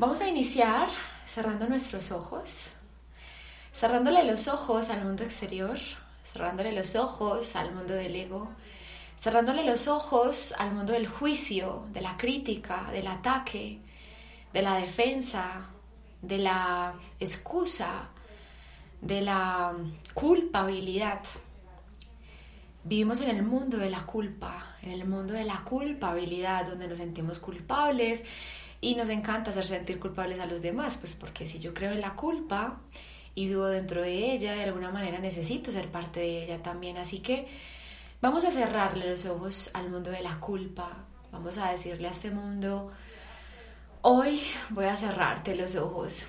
[0.00, 0.88] Vamos a iniciar
[1.26, 2.70] cerrando nuestros ojos,
[3.70, 5.78] cerrándole los ojos al mundo exterior,
[6.24, 8.48] cerrándole los ojos al mundo del ego,
[9.18, 13.80] cerrándole los ojos al mundo del juicio, de la crítica, del ataque,
[14.54, 15.66] de la defensa,
[16.22, 18.08] de la excusa,
[19.02, 19.74] de la
[20.14, 21.20] culpabilidad.
[22.84, 26.96] Vivimos en el mundo de la culpa, en el mundo de la culpabilidad, donde nos
[26.96, 28.24] sentimos culpables
[28.80, 32.00] y nos encanta hacer sentir culpables a los demás, pues porque si yo creo en
[32.00, 32.80] la culpa
[33.34, 36.96] y vivo dentro de ella, de alguna manera necesito ser parte de ella también.
[36.96, 37.46] Así que
[38.22, 41.04] vamos a cerrarle los ojos al mundo de la culpa.
[41.30, 42.90] Vamos a decirle a este mundo,
[44.00, 46.26] hoy voy a cerrarte los ojos.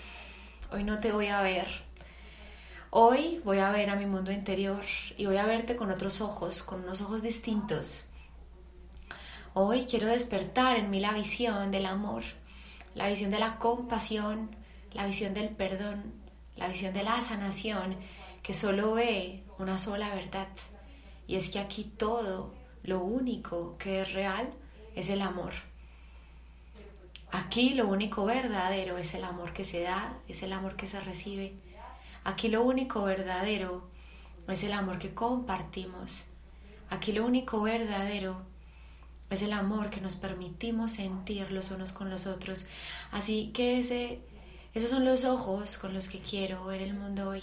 [0.72, 1.68] Hoy no te voy a ver.
[2.90, 4.84] Hoy voy a ver a mi mundo interior
[5.16, 8.06] y voy a verte con otros ojos, con unos ojos distintos.
[9.54, 12.24] Hoy quiero despertar en mí la visión del amor
[12.96, 14.56] la visión de la compasión,
[14.94, 16.14] la visión del perdón,
[16.56, 17.98] la visión de la sanación,
[18.44, 20.48] que solo ve una sola verdad.
[21.28, 22.54] Y es que aquí todo,
[22.84, 24.54] lo único que es real,
[24.96, 25.54] es el amor.
[27.32, 31.00] Aquí lo único verdadero es el amor que se da, es el amor que se
[31.00, 31.54] recibe.
[32.26, 33.88] Aquí lo único verdadero
[34.48, 36.26] es el amor que compartimos.
[36.90, 38.51] Aquí lo único verdadero
[39.32, 42.68] es el amor que nos permitimos sentir los unos con los otros.
[43.12, 44.20] Así que ese,
[44.74, 47.42] esos son los ojos con los que quiero ver el mundo hoy.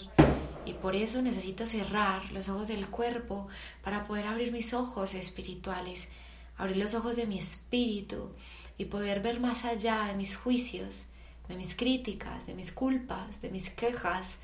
[0.65, 3.47] Y por eso necesito cerrar los ojos del cuerpo
[3.83, 6.09] para poder abrir mis ojos espirituales,
[6.57, 8.35] abrir los ojos de mi espíritu
[8.77, 11.07] y poder ver más allá de mis juicios,
[11.47, 14.37] de mis críticas, de mis culpas, de mis quejas,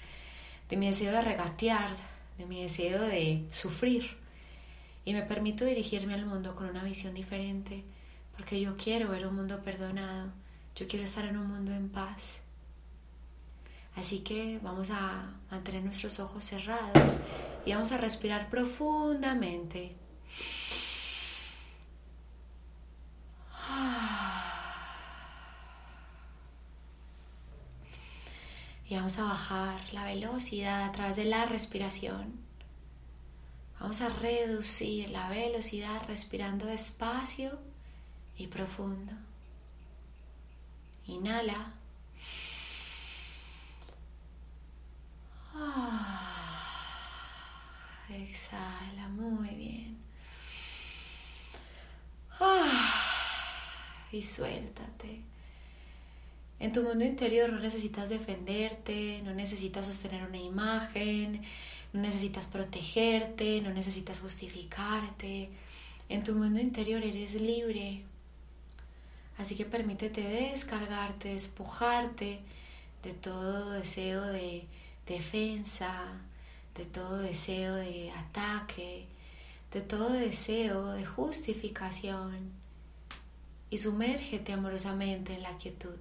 [0.68, 1.96] de mi deseo de regatear,
[2.40, 4.25] de mi deseo de sufrir
[5.06, 7.86] y me permito dirigirme al mundo con una visión diferente,
[8.36, 10.32] porque yo quiero ver un mundo perdonado,
[10.76, 12.42] yo quiero estar en un mundo en paz.
[13.96, 17.20] Así que vamos a mantener nuestros ojos cerrados
[17.66, 19.96] y vamos a respirar profundamente.
[28.88, 32.45] Y vamos a bajar la velocidad a través de la respiración.
[33.86, 37.60] Vamos a reducir la velocidad respirando despacio
[38.36, 39.14] y profundo.
[41.06, 41.72] Inhala.
[45.54, 46.96] Ah,
[48.10, 50.00] exhala, muy bien.
[52.40, 53.04] Ah,
[54.12, 55.22] y suéltate.
[56.60, 61.44] En tu mundo interior no necesitas defenderte, no necesitas sostener una imagen,
[61.96, 65.50] no necesitas protegerte, no necesitas justificarte.
[66.10, 68.04] En tu mundo interior eres libre.
[69.38, 72.42] Así que permítete descargarte, despojarte
[73.02, 74.68] de todo deseo de
[75.08, 76.22] defensa,
[76.76, 79.06] de todo deseo de ataque,
[79.72, 82.52] de todo deseo de justificación
[83.70, 85.98] y sumérgete amorosamente en la quietud.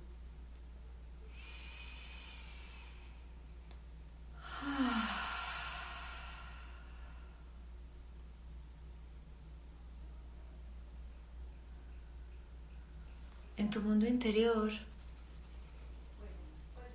[13.65, 14.71] En tu mundo interior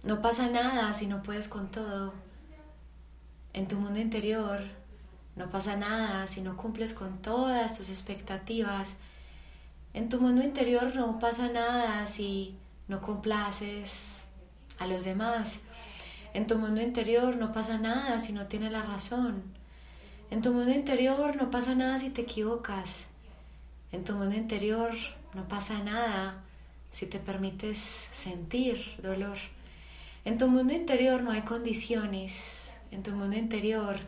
[0.03, 2.13] no pasa nada si no puedes con todo.
[3.53, 4.61] En tu mundo interior
[5.35, 8.97] no pasa nada si no cumples con todas tus expectativas.
[9.95, 12.55] En tu mundo interior no pasa nada si
[12.87, 14.25] no complaces
[14.77, 15.61] a los demás.
[16.35, 19.41] En tu mundo interior no pasa nada si no tienes la razón.
[20.29, 23.07] En tu mundo interior no pasa nada si te equivocas.
[23.91, 24.91] En tu mundo interior
[25.33, 26.43] no pasa nada
[26.89, 29.37] si te permites sentir dolor.
[30.25, 33.99] En tu mundo interior no hay condiciones, en tu mundo interior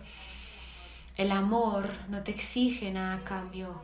[1.17, 3.81] el amor no te exige nada a cambio.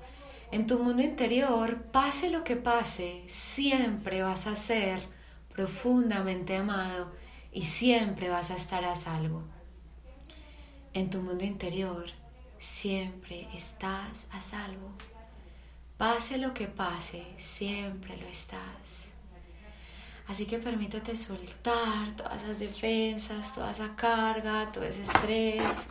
[0.51, 5.07] En tu mundo interior, pase lo que pase, siempre vas a ser
[5.53, 7.11] profundamente amado
[7.51, 9.43] y siempre vas a estar a salvo.
[10.93, 12.05] En tu mundo interior,
[12.59, 14.93] siempre estás a salvo.
[15.97, 19.09] Pase lo que pase, siempre lo estás.
[20.27, 25.89] Así que permítete soltar todas esas defensas, toda esa carga, todo ese estrés,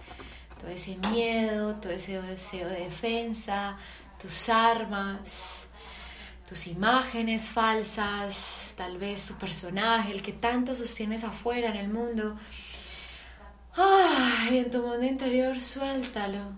[0.60, 3.78] todo ese miedo, todo ese deseo de defensa,
[4.20, 5.66] tus armas,
[6.46, 12.36] tus imágenes falsas, tal vez tu personaje, el que tanto sostienes afuera en el mundo.
[13.74, 16.52] Ay, en tu mundo interior suéltalo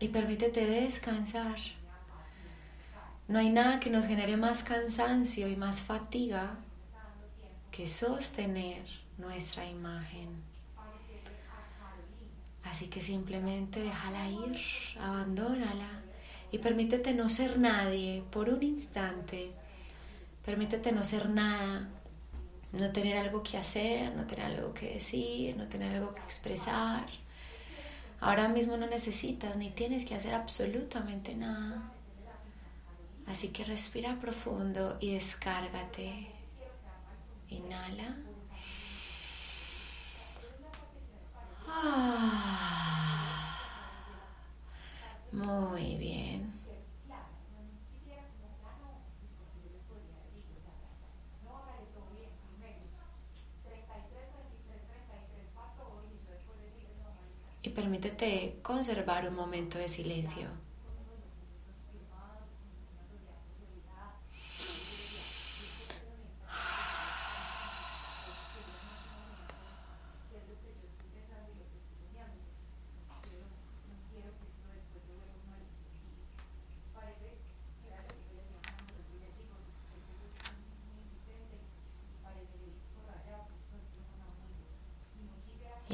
[0.00, 1.58] y permítete descansar.
[3.26, 6.58] No hay nada que nos genere más cansancio y más fatiga
[7.70, 8.82] que sostener
[9.16, 10.28] nuestra imagen.
[12.64, 14.60] Así que simplemente déjala ir,
[15.00, 16.02] abandónala
[16.52, 19.52] y permítete no ser nadie por un instante.
[20.44, 21.88] Permítete no ser nada,
[22.72, 27.06] no tener algo que hacer, no tener algo que decir, no tener algo que expresar.
[28.20, 31.93] Ahora mismo no necesitas ni tienes que hacer absolutamente nada.
[33.26, 36.28] Así que respira profundo y descárgate.
[37.48, 38.16] Inhala.
[41.66, 42.44] Ah.
[45.32, 46.52] Muy bien.
[57.62, 60.48] Y permítete conservar un momento de silencio.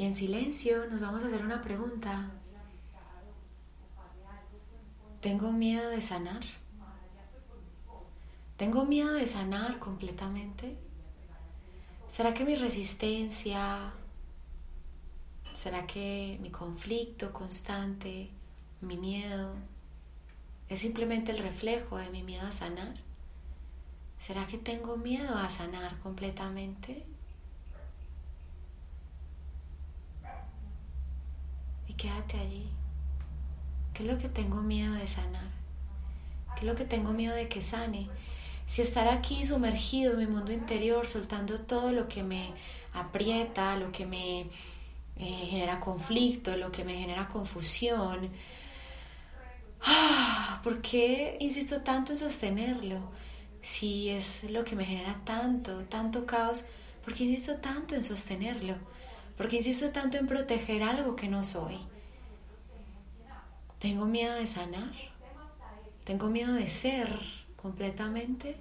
[0.11, 2.29] en silencio nos vamos a hacer una pregunta.
[5.21, 6.41] ¿Tengo miedo de sanar?
[8.57, 10.75] ¿Tengo miedo de sanar completamente?
[12.09, 13.93] ¿Será que mi resistencia,
[15.55, 18.31] será que mi conflicto constante,
[18.81, 19.53] mi miedo,
[20.67, 22.95] es simplemente el reflejo de mi miedo a sanar?
[24.19, 27.05] ¿Será que tengo miedo a sanar completamente?
[31.91, 32.69] Y quédate allí.
[33.93, 35.51] ¿Qué es lo que tengo miedo de sanar?
[36.55, 38.07] ¿Qué es lo que tengo miedo de que sane?
[38.65, 42.53] Si estar aquí sumergido en mi mundo interior, soltando todo lo que me
[42.93, 44.41] aprieta, lo que me
[45.17, 48.29] eh, genera conflicto, lo que me genera confusión.
[49.81, 53.01] Ah, ¿Por qué insisto tanto en sostenerlo?
[53.61, 56.63] Si es lo que me genera tanto, tanto caos,
[57.03, 58.77] ¿por qué insisto tanto en sostenerlo?
[59.41, 61.79] Porque insisto tanto en proteger algo que no soy.
[63.79, 64.93] Tengo miedo de sanar.
[66.03, 67.19] Tengo miedo de ser
[67.55, 68.55] completamente.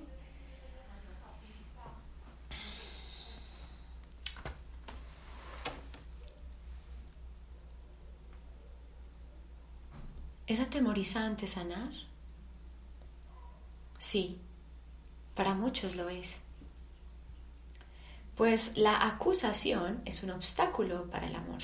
[10.46, 11.90] ¿Es atemorizante sanar?
[13.98, 14.38] Sí,
[15.34, 16.38] para muchos lo es
[18.40, 21.60] pues la acusación es un obstáculo para el amor.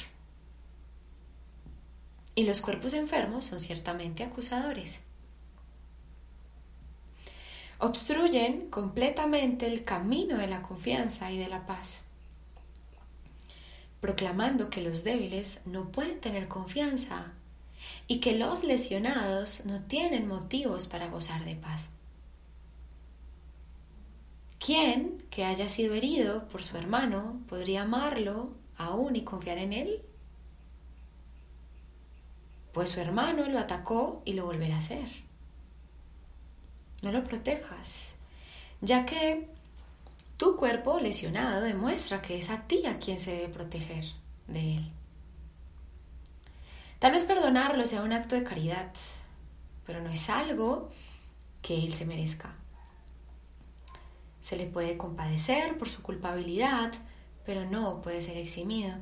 [2.35, 5.01] Y los cuerpos enfermos son ciertamente acusadores.
[7.79, 12.03] Obstruyen completamente el camino de la confianza y de la paz,
[14.03, 17.33] proclamando que los débiles no pueden tener confianza
[18.07, 21.89] y que los lesionados no tienen motivos para gozar de paz.
[24.67, 30.03] ¿Quién que haya sido herido por su hermano podría amarlo aún y confiar en él?
[32.75, 35.09] Pues su hermano lo atacó y lo volverá a hacer.
[37.01, 38.17] No lo protejas,
[38.81, 39.49] ya que
[40.37, 44.05] tu cuerpo lesionado demuestra que es a ti a quien se debe proteger
[44.49, 44.93] de él.
[46.99, 48.93] Tal vez perdonarlo sea un acto de caridad,
[49.87, 50.91] pero no es algo
[51.63, 52.53] que él se merezca.
[54.47, 56.93] Se le puede compadecer por su culpabilidad,
[57.45, 58.95] pero no puede ser eximido.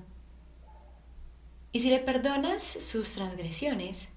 [1.71, 4.09] Y si le perdonas sus transgresiones,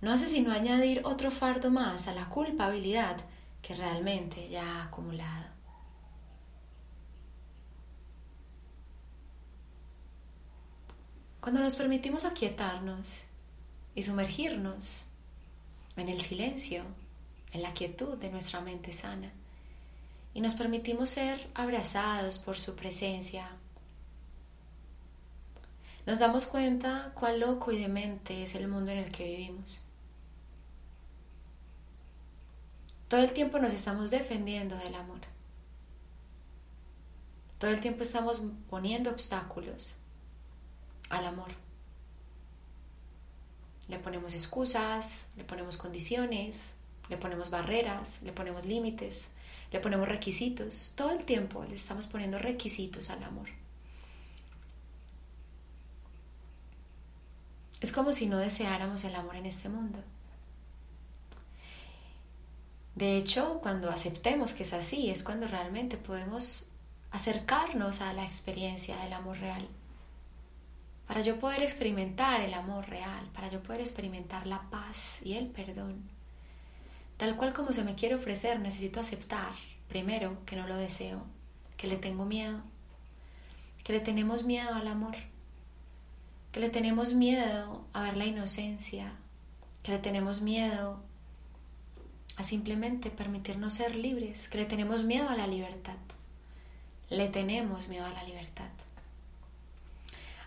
[0.00, 3.18] no hace sino añadir otro fardo más a la culpabilidad
[3.62, 5.46] que realmente ya ha acumulado.
[11.40, 13.22] Cuando nos permitimos aquietarnos
[13.94, 15.04] y sumergirnos
[15.94, 16.82] en el silencio,
[17.52, 19.30] en la quietud de nuestra mente sana,
[20.36, 23.48] y nos permitimos ser abrazados por su presencia,
[26.04, 29.80] nos damos cuenta cuán loco y demente es el mundo en el que vivimos.
[33.08, 35.20] Todo el tiempo nos estamos defendiendo del amor.
[37.58, 39.96] Todo el tiempo estamos poniendo obstáculos
[41.08, 41.48] al amor.
[43.88, 46.74] Le ponemos excusas, le ponemos condiciones,
[47.08, 49.30] le ponemos barreras, le ponemos límites,
[49.76, 50.92] le ponemos requisitos.
[50.94, 53.48] Todo el tiempo le estamos poniendo requisitos al amor.
[57.82, 59.98] Es como si no deseáramos el amor en este mundo.
[62.94, 66.68] De hecho, cuando aceptemos que es así, es cuando realmente podemos
[67.10, 69.68] acercarnos a la experiencia del amor real.
[71.06, 75.48] Para yo poder experimentar el amor real, para yo poder experimentar la paz y el
[75.48, 76.15] perdón,
[77.16, 79.52] tal cual como se me quiere ofrecer, necesito aceptar,
[79.88, 81.22] primero, que no lo deseo,
[81.76, 82.60] que le tengo miedo,
[83.84, 85.16] que le tenemos miedo al amor
[86.56, 89.12] que le tenemos miedo a ver la inocencia,
[89.82, 91.02] que le tenemos miedo
[92.38, 95.98] a simplemente permitirnos ser libres, que le tenemos miedo a la libertad.
[97.10, 98.70] Le tenemos miedo a la libertad.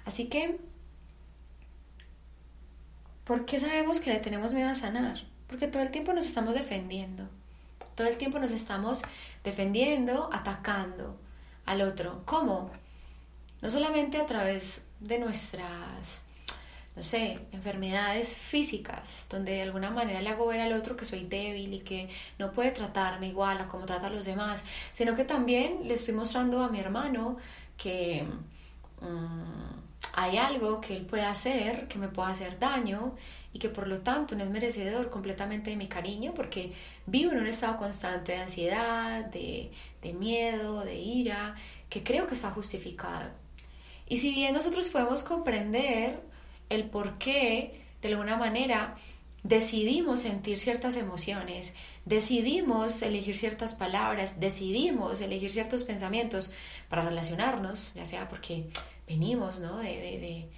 [0.04, 0.60] Así que,
[3.24, 5.20] ¿por qué sabemos que le tenemos miedo a sanar?
[5.50, 7.28] Porque todo el tiempo nos estamos defendiendo.
[7.96, 9.02] Todo el tiempo nos estamos
[9.44, 11.18] defendiendo, atacando
[11.66, 12.22] al otro.
[12.26, 12.72] ¿Cómo?
[13.62, 16.22] No solamente a través de nuestras,
[16.96, 21.26] no sé, enfermedades físicas, donde de alguna manera le hago ver al otro que soy
[21.26, 24.64] débil y que no puede tratarme igual a como trata a los demás,
[24.94, 27.38] sino que también le estoy mostrando a mi hermano
[27.76, 28.26] que
[29.02, 29.80] mm,
[30.14, 33.16] hay algo que él puede hacer, que me puede hacer daño
[33.52, 36.74] y que por lo tanto no es merecedor completamente de mi cariño porque
[37.06, 41.56] vivo en un estado constante de ansiedad, de, de miedo, de ira,
[41.90, 43.30] que creo que está justificado.
[44.08, 46.20] Y si bien nosotros podemos comprender
[46.70, 48.96] el por qué, de alguna manera,
[49.44, 51.74] decidimos sentir ciertas emociones,
[52.06, 56.52] decidimos elegir ciertas palabras, decidimos elegir ciertos pensamientos
[56.90, 58.66] para relacionarnos, ya sea porque
[59.08, 59.78] venimos ¿no?
[59.78, 60.50] de,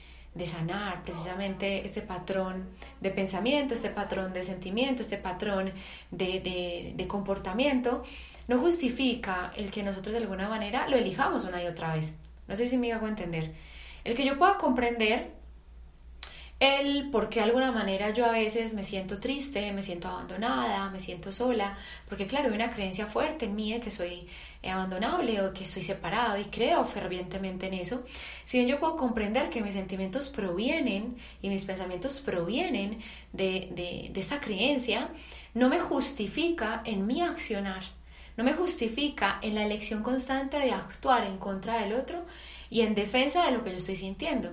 [0.46, 2.70] sanar precisamente este patrón
[3.00, 5.72] de pensamiento, este patrón de sentimiento, este patrón
[6.12, 8.04] de, de comportamiento,
[8.48, 12.16] no justifica el que nosotros de alguna manera lo elijamos una y otra vez.
[12.48, 13.54] No sé si me hago entender.
[14.04, 15.41] El que yo pueda comprender
[16.62, 20.92] el por qué de alguna manera yo a veces me siento triste, me siento abandonada,
[20.92, 21.76] me siento sola,
[22.08, 24.28] porque claro, hay una creencia fuerte en mí de que soy
[24.64, 28.06] abandonable o que estoy separado y creo fervientemente en eso.
[28.46, 33.00] Si bien yo puedo comprender que mis sentimientos provienen y mis pensamientos provienen
[33.34, 35.10] de, de, de esta creencia,
[35.56, 37.84] no me justifica en mi accionar
[38.38, 42.26] no me justifica en la elección constante de actuar en contra del otro
[42.70, 44.52] y en defensa de lo que yo estoy sintiendo.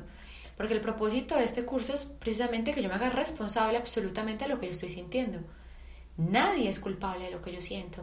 [0.59, 4.50] Porque el propósito de este curso es precisamente que yo me haga responsable absolutamente de
[4.50, 5.38] lo que yo estoy sintiendo.
[6.17, 8.03] Nadie es culpable de lo que yo siento.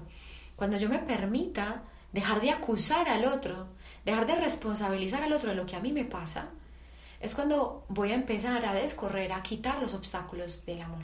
[0.55, 1.83] Cuando yo me permita
[2.13, 3.67] dejar de acusar al otro,
[4.05, 6.47] dejar de responsabilizar al otro de lo que a mí me pasa,
[7.19, 11.03] es cuando voy a empezar a descorrer, a quitar los obstáculos del amor.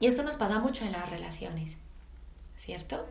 [0.00, 1.78] Y esto nos pasa mucho en las relaciones.
[2.58, 3.06] ¿cierto?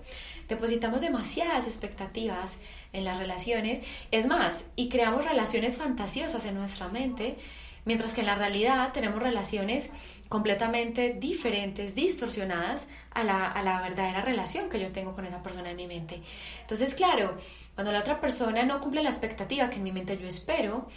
[0.47, 2.59] Depositamos demasiadas expectativas
[2.93, 7.37] en las relaciones, es más, y creamos relaciones fantasiosas en nuestra mente,
[7.85, 9.91] mientras que en la realidad tenemos relaciones
[10.29, 15.71] completamente diferentes, distorsionadas a la, a la verdadera relación que yo tengo con esa persona
[15.71, 16.21] en mi mente.
[16.61, 17.37] Entonces, claro,
[17.75, 20.87] cuando la otra persona no cumple la expectativa que en mi mente yo espero,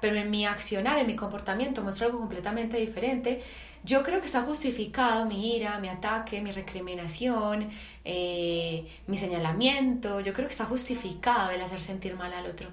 [0.00, 3.42] pero en mi accionar, en mi comportamiento muestra algo completamente diferente,
[3.86, 7.70] yo creo que está justificado mi ira, mi ataque, mi recriminación,
[8.04, 10.20] eh, mi señalamiento.
[10.20, 12.68] Yo creo que está justificado el hacer sentir mal al otro.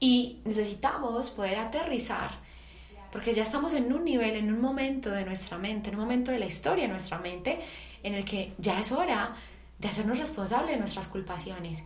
[0.00, 2.32] Y necesitamos poder aterrizar,
[3.12, 6.32] porque ya estamos en un nivel, en un momento de nuestra mente, en un momento
[6.32, 7.60] de la historia de nuestra mente,
[8.02, 9.36] en el que ya es hora
[9.78, 11.84] de hacernos responsables de nuestras culpaciones.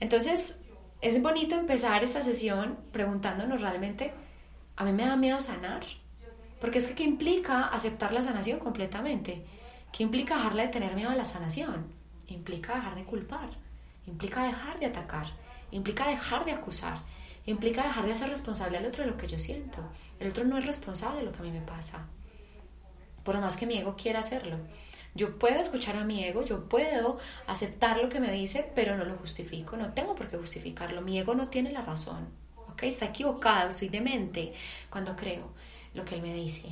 [0.00, 0.58] Entonces,
[1.00, 4.12] es bonito empezar esta sesión preguntándonos realmente,
[4.74, 5.84] ¿a mí me da miedo sanar?
[6.62, 9.44] Porque es que ¿qué implica aceptar la sanación completamente?
[9.90, 11.92] ¿Qué implica dejarle de tener miedo a la sanación?
[12.28, 13.50] Implica dejar de culpar,
[14.06, 15.26] implica dejar de atacar,
[15.72, 17.00] implica dejar de acusar,
[17.46, 19.80] implica dejar de ser responsable al otro de lo que yo siento.
[20.20, 22.06] El otro no es responsable de lo que a mí me pasa,
[23.24, 24.58] por más que mi ego quiera hacerlo.
[25.16, 29.04] Yo puedo escuchar a mi ego, yo puedo aceptar lo que me dice, pero no
[29.04, 31.02] lo justifico, no tengo por qué justificarlo.
[31.02, 32.28] Mi ego no tiene la razón,
[32.68, 32.84] ¿ok?
[32.84, 34.52] Está equivocado, soy demente
[34.88, 35.60] cuando creo
[35.94, 36.64] lo que Él me dice.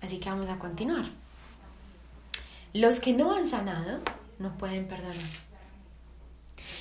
[0.00, 1.06] Así que vamos a continuar.
[2.72, 4.00] Los que no han sanado
[4.38, 5.14] no pueden perdonar.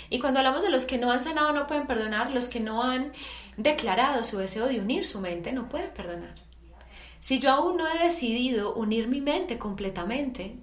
[0.09, 2.83] Y cuando hablamos de los que no han sanado no pueden perdonar, los que no
[2.83, 3.11] han
[3.57, 6.35] declarado su deseo de unir su mente no pueden perdonar.
[7.19, 10.57] Si yo aún no he decidido unir mi mente completamente,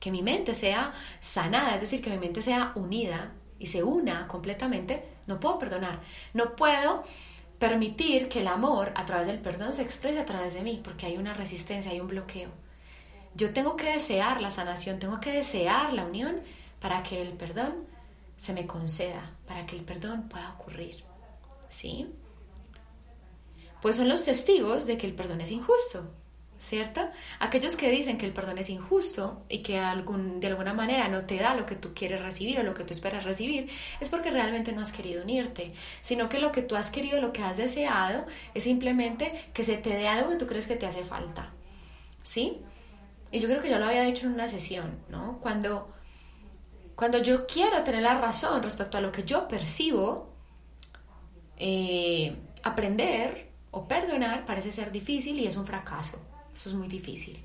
[0.00, 4.26] que mi mente sea sanada, es decir, que mi mente sea unida y se una
[4.28, 6.00] completamente, no puedo perdonar.
[6.32, 7.04] No puedo
[7.58, 11.06] permitir que el amor a través del perdón se exprese a través de mí, porque
[11.06, 12.50] hay una resistencia, hay un bloqueo.
[13.34, 16.40] Yo tengo que desear la sanación, tengo que desear la unión
[16.80, 17.86] para que el perdón
[18.36, 21.04] se me conceda, para que el perdón pueda ocurrir.
[21.68, 22.08] ¿Sí?
[23.82, 26.10] Pues son los testigos de que el perdón es injusto.
[26.58, 27.08] ¿Cierto?
[27.38, 31.26] Aquellos que dicen que el perdón es injusto y que algún, de alguna manera no
[31.26, 33.70] te da lo que tú quieres recibir o lo que tú esperas recibir,
[34.00, 35.72] es porque realmente no has querido unirte,
[36.02, 39.76] sino que lo que tú has querido, lo que has deseado, es simplemente que se
[39.76, 41.52] te dé algo que tú crees que te hace falta,
[42.22, 42.62] ¿sí?
[43.30, 45.38] Y yo creo que yo lo había dicho en una sesión, ¿no?
[45.40, 45.92] Cuando,
[46.94, 50.32] cuando yo quiero tener la razón respecto a lo que yo percibo,
[51.58, 56.18] eh, aprender o perdonar parece ser difícil y es un fracaso.
[56.56, 57.38] Eso es muy difícil.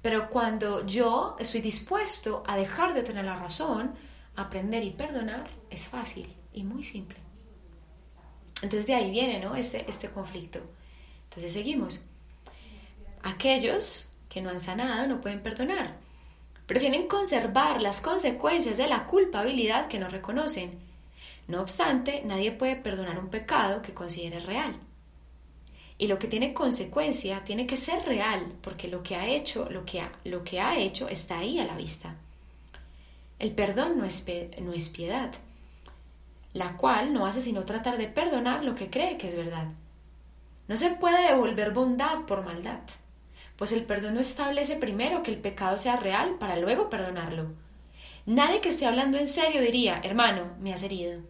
[0.00, 3.92] Pero cuando yo estoy dispuesto a dejar de tener la razón,
[4.36, 7.16] aprender y perdonar, es fácil y muy simple.
[8.62, 9.56] Entonces de ahí viene ¿no?
[9.56, 10.60] este, este conflicto.
[11.24, 12.02] Entonces seguimos.
[13.24, 15.96] Aquellos que no han sanado no pueden perdonar.
[16.66, 20.78] Prefieren conservar las consecuencias de la culpabilidad que no reconocen.
[21.48, 24.76] No obstante, nadie puede perdonar un pecado que considere real.
[25.96, 29.84] Y lo que tiene consecuencia tiene que ser real, porque lo que ha hecho, lo
[29.84, 32.16] que ha, lo que ha hecho está ahí a la vista.
[33.38, 34.26] El perdón no es,
[34.60, 35.32] no es piedad,
[36.52, 39.68] la cual no hace sino tratar de perdonar lo que cree que es verdad.
[40.66, 42.80] No se puede devolver bondad por maldad,
[43.56, 47.52] pues el perdón no establece primero que el pecado sea real para luego perdonarlo.
[48.26, 51.20] Nadie que esté hablando en serio diría, hermano, me has herido.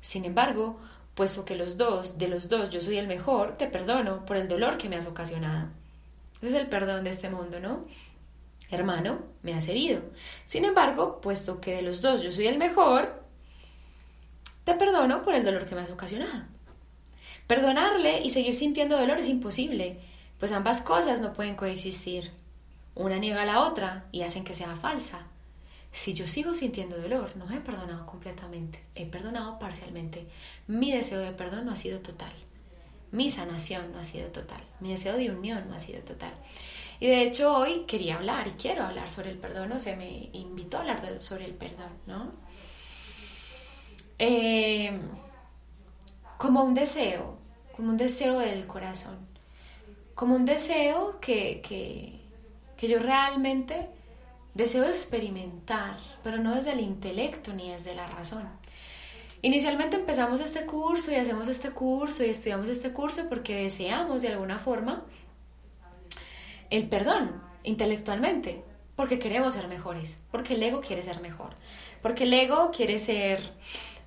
[0.00, 0.78] Sin embargo,
[1.18, 4.46] puesto que los dos, de los dos yo soy el mejor, te perdono por el
[4.46, 5.66] dolor que me has ocasionado.
[6.36, 7.86] Ese es el perdón de este mundo, ¿no?
[8.70, 10.00] Hermano, me has herido.
[10.44, 13.20] Sin embargo, puesto que de los dos yo soy el mejor,
[14.62, 16.44] te perdono por el dolor que me has ocasionado.
[17.48, 19.98] Perdonarle y seguir sintiendo dolor es imposible,
[20.38, 22.30] pues ambas cosas no pueden coexistir.
[22.94, 25.26] Una niega a la otra y hacen que sea falsa.
[25.92, 30.26] Si yo sigo sintiendo dolor, no he perdonado completamente, he perdonado parcialmente.
[30.66, 32.32] Mi deseo de perdón no ha sido total.
[33.10, 34.60] Mi sanación no ha sido total.
[34.80, 36.32] Mi deseo de unión no ha sido total.
[37.00, 40.28] Y de hecho hoy quería hablar y quiero hablar sobre el perdón, o se me
[40.32, 42.32] invitó a hablar sobre el perdón, ¿no?
[44.18, 45.00] Eh,
[46.36, 47.38] como un deseo,
[47.74, 49.16] como un deseo del corazón,
[50.14, 52.20] como un deseo que, que,
[52.76, 53.88] que yo realmente
[54.58, 58.42] Deseo experimentar, pero no desde el intelecto ni desde la razón.
[59.40, 64.30] Inicialmente empezamos este curso y hacemos este curso y estudiamos este curso porque deseamos de
[64.30, 65.04] alguna forma
[66.70, 68.64] el perdón intelectualmente,
[68.96, 71.54] porque queremos ser mejores, porque el ego quiere ser mejor,
[72.02, 73.38] porque el ego quiere ser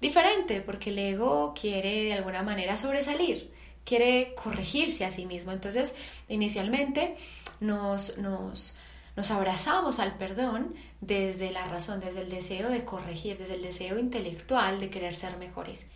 [0.01, 3.53] diferente, porque el ego quiere de alguna manera sobresalir,
[3.85, 5.53] quiere corregirse a sí mismo.
[5.53, 5.95] Entonces,
[6.27, 7.15] inicialmente
[7.61, 8.75] nos, nos,
[9.15, 13.99] nos abrazamos al perdón desde la razón, desde el deseo de corregir, desde el deseo
[13.99, 15.87] intelectual de querer ser mejores.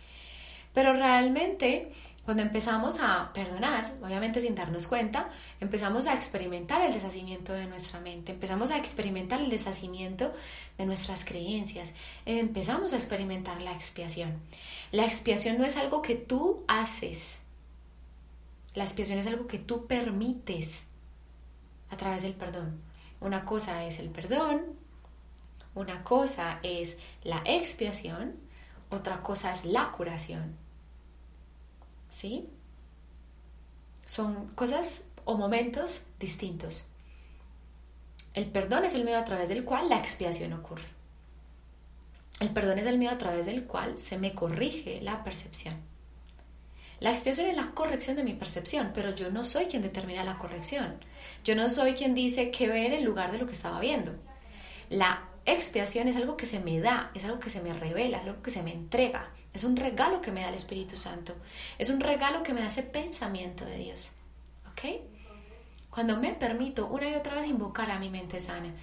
[0.74, 1.92] Pero realmente,
[2.26, 8.00] cuando empezamos a perdonar, obviamente sin darnos cuenta, empezamos a experimentar el deshacimiento de nuestra
[8.00, 10.34] mente, empezamos a experimentar el deshacimiento
[10.76, 11.94] de nuestras creencias,
[12.26, 14.42] empezamos a experimentar la expiación.
[14.92, 17.40] La expiación no es algo que tú haces,
[18.74, 20.84] la expiación es algo que tú permites
[21.88, 22.85] a través del perdón.
[23.20, 24.62] Una cosa es el perdón,
[25.74, 28.34] una cosa es la expiación,
[28.90, 30.56] otra cosa es la curación.
[32.10, 32.48] ¿Sí?
[34.04, 36.84] Son cosas o momentos distintos.
[38.34, 40.84] El perdón es el medio a través del cual la expiación ocurre.
[42.38, 45.74] El perdón es el medio a través del cual se me corrige la percepción.
[46.98, 50.38] La expiación es la corrección de mi percepción, pero yo no soy quien determina la
[50.38, 50.98] corrección.
[51.44, 54.14] Yo no soy quien dice qué ver en lugar de lo que estaba viendo.
[54.88, 58.24] La expiación es algo que se me da, es algo que se me revela, es
[58.24, 59.30] algo que se me entrega.
[59.52, 61.34] Es un regalo que me da el Espíritu Santo.
[61.78, 64.12] Es un regalo que me da ese pensamiento de Dios.
[64.70, 65.02] ¿Ok?
[65.90, 68.74] Cuando me permito una y otra vez invocar a mi mente sana.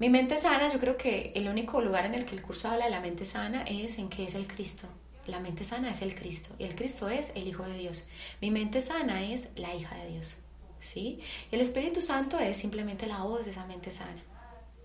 [0.00, 2.86] Mi mente sana, yo creo que el único lugar en el que el curso habla
[2.86, 4.88] de la mente sana es en que es el Cristo
[5.26, 8.06] la mente sana es el Cristo y el Cristo es el Hijo de Dios.
[8.40, 10.36] Mi mente sana es la hija de Dios.
[10.80, 11.20] ¿Sí?
[11.50, 14.22] Y el Espíritu Santo es simplemente la voz de esa mente sana.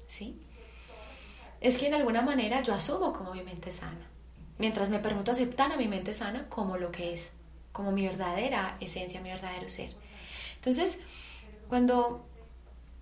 [0.08, 0.40] ¿Sí?
[1.60, 4.08] Es que en alguna manera yo asumo como mi mente sana.
[4.58, 7.34] Mientras me permito aceptar a mi mente sana como lo que es,
[7.72, 9.94] como mi verdadera esencia, mi verdadero ser.
[10.56, 11.00] Entonces,
[11.68, 12.26] cuando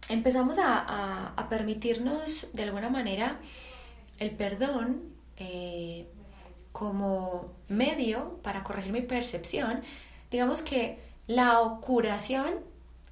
[0.10, 3.40] empezamos a, permitirnos de alguna manera
[4.20, 6.08] el perdón eh,
[6.78, 9.82] como medio para corregir mi percepción,
[10.30, 12.54] digamos que la curación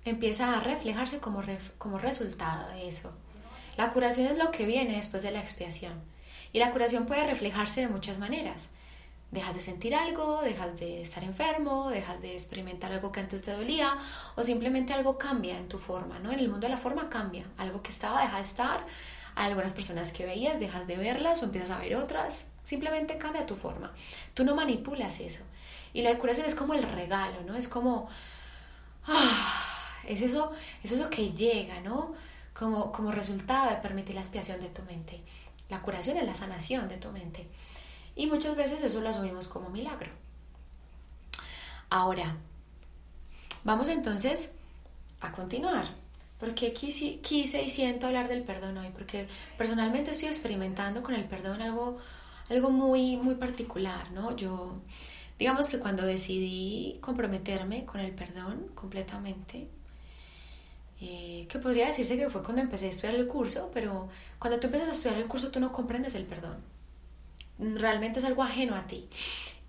[0.04, 1.41] empieza a reflejarse como,
[1.80, 3.10] como resultado de eso.
[3.75, 5.93] La curación es lo que viene después de la expiación.
[6.54, 8.69] Y la curación puede reflejarse de muchas maneras.
[9.32, 13.51] Dejas de sentir algo, dejas de estar enfermo, dejas de experimentar algo que antes te
[13.51, 13.97] dolía
[14.36, 16.32] o simplemente algo cambia en tu forma, ¿no?
[16.32, 17.47] En el mundo de la forma cambia.
[17.58, 18.86] Algo que estaba deja de estar.
[19.34, 22.45] algunas personas que veías dejas de verlas o empiezas a ver otras.
[22.65, 23.93] Simplemente cambia tu forma.
[24.34, 25.43] Tú no manipulas eso.
[25.93, 27.56] Y la curación es como el regalo, ¿no?
[27.56, 28.10] Es como...
[29.08, 30.51] Ah, es, eso,
[30.84, 32.15] es eso que llega, ¿no?
[32.54, 35.21] Como, como resultado de permitir la expiación de tu mente.
[35.69, 37.47] La curación es la sanación de tu mente.
[38.15, 40.10] Y muchas veces eso lo asumimos como milagro.
[41.91, 42.36] Ahora,
[43.63, 44.54] vamos entonces
[45.21, 45.86] a continuar.
[46.39, 51.23] Porque quise, quise y siento hablar del perdón hoy, porque personalmente estoy experimentando con el
[51.25, 51.97] perdón algo,
[52.49, 54.36] algo muy, muy particular, ¿no?
[54.36, 54.81] Yo,
[55.39, 59.67] digamos que cuando decidí comprometerme con el perdón completamente,
[61.01, 64.67] eh, que podría decirse que fue cuando empecé a estudiar el curso, pero cuando tú
[64.67, 66.75] empiezas a estudiar el curso tú no comprendes el perdón
[67.58, 69.08] realmente es algo ajeno a ti.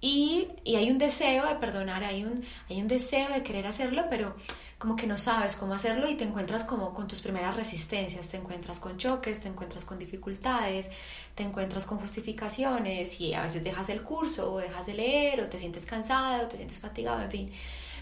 [0.00, 4.04] Y, y, hay un deseo de perdonar, hay un, hay un deseo de querer hacerlo,
[4.10, 4.36] pero
[4.78, 8.36] como que no sabes cómo hacerlo y te encuentras como con tus primeras resistencias, te
[8.36, 10.90] encuentras con choques, te encuentras con dificultades,
[11.34, 15.48] te encuentras con justificaciones y a veces dejas el curso o dejas de leer o
[15.48, 17.52] te sientes cansado o te sientes fatigado, en fin.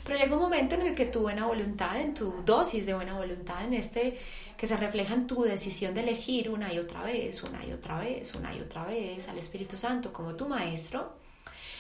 [0.05, 3.15] Pero llega un momento en el que tu buena voluntad, en tu dosis de buena
[3.15, 4.19] voluntad, en este
[4.57, 7.99] que se refleja en tu decisión de elegir una y otra vez, una y otra
[7.99, 11.15] vez, una y otra vez al Espíritu Santo como tu maestro,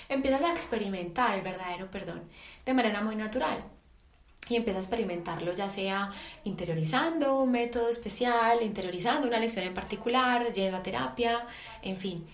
[0.09, 2.22] empiezas a experimentar el verdadero perdón
[2.64, 3.64] de manera muy natural.
[4.48, 6.11] Y empiezas a experimentarlo ya sea
[6.44, 11.46] interiorizando un método especial, interiorizando una lección en particular, yendo a terapia,
[11.83, 12.26] en fin.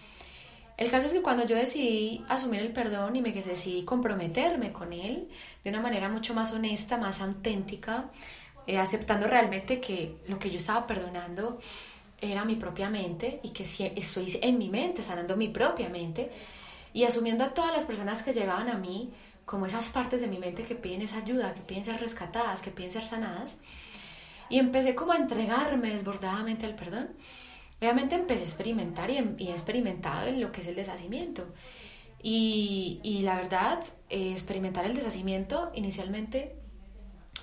[0.77, 4.95] El caso es que cuando yo decidí asumir el perdón y me decidí comprometerme con
[4.95, 5.29] él
[5.63, 8.11] de una manera mucho más honesta, más auténtica,
[8.67, 11.59] eh, aceptando realmente que lo que yo estaba perdonando
[12.19, 16.31] era mi propia mente y que si estoy en mi mente, sanando mi propia mente
[16.93, 19.11] y asumiendo a todas las personas que llegaban a mí
[19.51, 22.71] como esas partes de mi mente que piden esa ayuda, que piden ser rescatadas, que
[22.71, 23.57] piden ser sanadas.
[24.49, 27.09] Y empecé como a entregarme desbordadamente al perdón
[27.81, 31.47] Obviamente empecé a experimentar y, he experimentado en lo que es el deshacimiento.
[32.23, 36.55] Y, y la verdad, eh, experimentar el deshacimiento inicialmente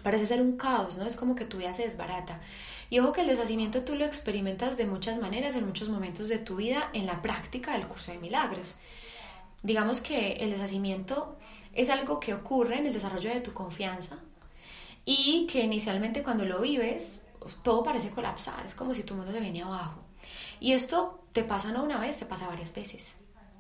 [0.04, 1.08] parece ser un caos, ¿no?
[1.08, 2.40] Es como que tu vida se desbarata.
[2.90, 6.38] Y ojo que el deshacimiento tú lo experimentas de muchas maneras, en muchos momentos de
[6.38, 8.76] tu vida, en la práctica del curso de milagros.
[9.64, 11.36] Digamos que el deshacimiento
[11.78, 14.18] es algo que ocurre en el desarrollo de tu confianza
[15.06, 17.26] y que inicialmente cuando lo vives,
[17.64, 20.02] todo parece colapsar, es como si tu mundo te venía abajo.
[20.60, 23.16] Y esto te pasa no una vez, te pasa varias veces.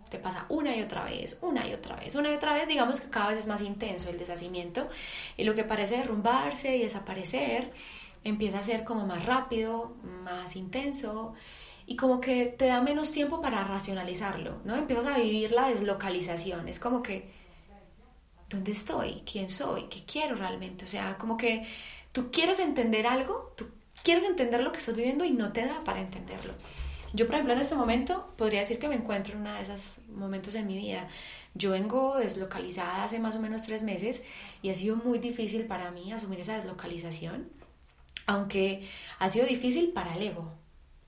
[0.10, 2.99] Te pasa una y otra vez, una y otra vez, una y otra vez, digamos
[2.99, 4.88] que cada vez es más intenso el deshacimiento
[5.36, 7.71] y lo que parece derrumbarse y desaparecer
[8.23, 11.34] empieza a ser como más rápido, más intenso
[11.86, 14.75] y como que te da menos tiempo para racionalizarlo, ¿no?
[14.75, 17.32] Empiezas a vivir la deslocalización, es como que,
[18.49, 19.23] ¿dónde estoy?
[19.29, 19.83] ¿Quién soy?
[19.83, 20.86] ¿Qué quiero realmente?
[20.86, 21.65] O sea, como que
[22.12, 23.67] tú quieres entender algo, tú
[24.03, 26.53] quieres entender lo que estás viviendo y no te da para entenderlo.
[27.13, 29.99] Yo, por ejemplo, en este momento podría decir que me encuentro en uno de esos
[30.10, 31.07] momentos en mi vida.
[31.53, 34.23] Yo vengo deslocalizada hace más o menos tres meses
[34.62, 37.49] y ha sido muy difícil para mí asumir esa deslocalización,
[38.25, 38.88] aunque
[39.19, 40.51] ha sido difícil para el ego.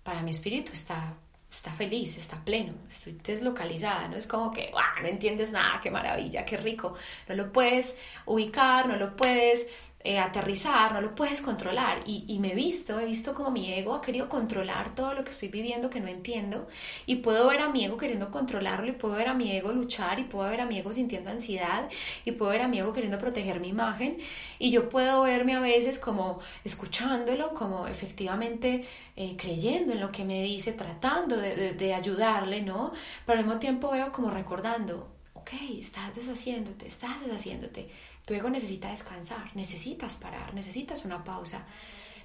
[0.04, 1.18] Para mi espíritu está,
[1.52, 6.46] está feliz, está pleno, estoy deslocalizada, no es como que no entiendes nada, qué maravilla,
[6.46, 6.94] qué rico,
[7.28, 9.68] no lo puedes ubicar, no lo puedes
[10.02, 12.02] eh, aterrizar, no lo puedes controlar.
[12.06, 15.24] Y, y, me he visto, he visto como mi ego ha querido controlar todo lo
[15.26, 16.68] que estoy viviendo que no entiendo.
[17.06, 20.20] Y puedo ver a mi ego queriendo controlarlo, y puedo ver a mi ego luchar,
[20.20, 21.90] y puedo ver a mi ego sintiendo ansiedad,
[22.24, 24.18] y puedo ver a mi ego queriendo proteger mi imagen.
[24.58, 28.86] Y yo puedo verme a veces como escuchándolo, como efectivamente
[29.18, 32.94] eh, creyendo en lo que me dice, tratando de, de, de ayudarle, ¿no?
[33.26, 37.90] Pero al mismo tiempo veo como recordando, ok, estás deshaciéndote, estás deshaciéndote
[38.30, 41.66] tu ego necesita descansar, necesitas parar, necesitas una pausa,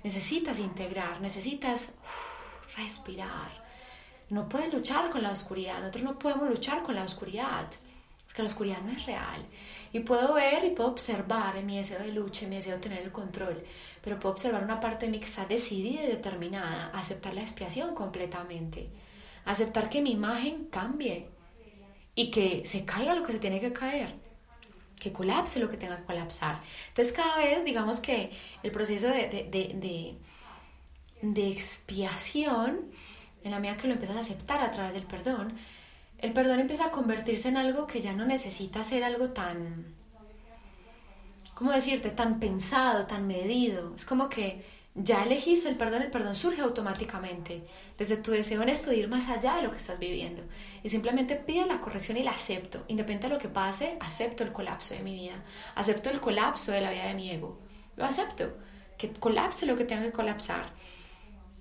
[0.02, 1.92] necesitas integrar, necesitas
[2.76, 3.50] respirar.
[4.28, 7.70] No puedes luchar con la oscuridad, nosotros no podemos luchar con la oscuridad.
[8.26, 9.46] porque la oscuridad no es real.
[9.94, 12.82] Y puedo ver y puedo observar en mi deseo de lucha, en mi deseo de
[12.82, 13.64] tener el control,
[14.02, 17.40] pero puedo observar una parte de mí que está decidida y determinada a aceptar la
[17.40, 18.90] expiación completamente,
[19.46, 21.28] aceptar que mi imagen cambie
[22.14, 24.23] y que se caiga lo que se tiene que caer,
[25.04, 26.58] que colapse lo que tenga que colapsar.
[26.88, 28.30] Entonces cada vez, digamos que
[28.62, 30.16] el proceso de, de, de,
[31.20, 32.90] de expiación,
[33.44, 35.52] en la medida que lo empiezas a aceptar a través del perdón,
[36.18, 39.94] el perdón empieza a convertirse en algo que ya no necesita ser algo tan,
[41.52, 43.94] ¿cómo decirte?, tan pensado, tan medido.
[43.94, 47.66] Es como que ya elegiste el perdón, el perdón surge automáticamente,
[47.98, 50.42] desde tu deseo en estudiar más allá de lo que estás viviendo.
[50.82, 52.84] Y simplemente pides la corrección y la acepto.
[52.88, 55.42] Independiente de lo que pase, acepto el colapso de mi vida,
[55.74, 57.60] acepto el colapso de la vida de mi ego.
[57.96, 58.56] Lo acepto,
[58.96, 60.72] que colapse lo que tenga que colapsar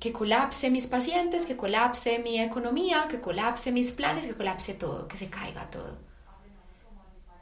[0.04, 5.08] que colapse mis pacientes, que colapse mi economía, que colapse mis planes, que colapse todo,
[5.08, 5.98] que se caiga todo.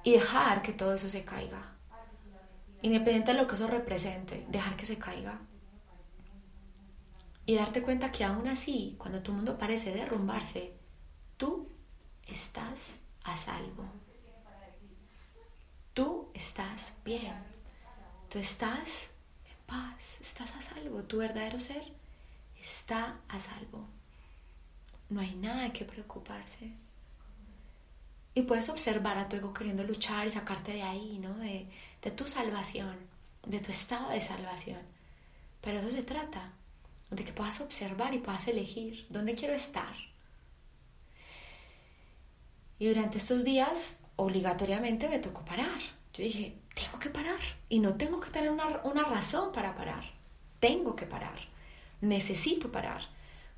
[0.03, 1.75] Y dejar que todo eso se caiga.
[2.83, 5.39] Independiente de lo que eso represente, dejar que se caiga.
[7.45, 10.73] Y darte cuenta que aún así, cuando tu mundo parece derrumbarse,
[11.37, 11.67] tú
[12.27, 13.85] estás a salvo.
[15.93, 17.35] Tú estás bien.
[18.29, 19.11] Tú estás
[19.49, 21.03] en paz, estás a salvo.
[21.03, 21.83] Tu verdadero ser
[22.61, 23.85] está a salvo.
[25.09, 26.71] No hay nada que preocuparse.
[28.33, 31.33] Y puedes observar a tu ego queriendo luchar y sacarte de ahí, ¿no?
[31.37, 31.67] De,
[32.01, 32.95] de tu salvación,
[33.45, 34.79] de tu estado de salvación.
[35.59, 36.53] Pero eso se trata,
[37.11, 39.93] de que puedas observar y puedas elegir dónde quiero estar.
[42.79, 45.79] Y durante estos días, obligatoriamente me tocó parar.
[46.13, 47.39] Yo dije, tengo que parar.
[47.69, 50.03] Y no tengo que tener una, una razón para parar.
[50.59, 51.51] Tengo que parar
[52.01, 53.01] necesito parar.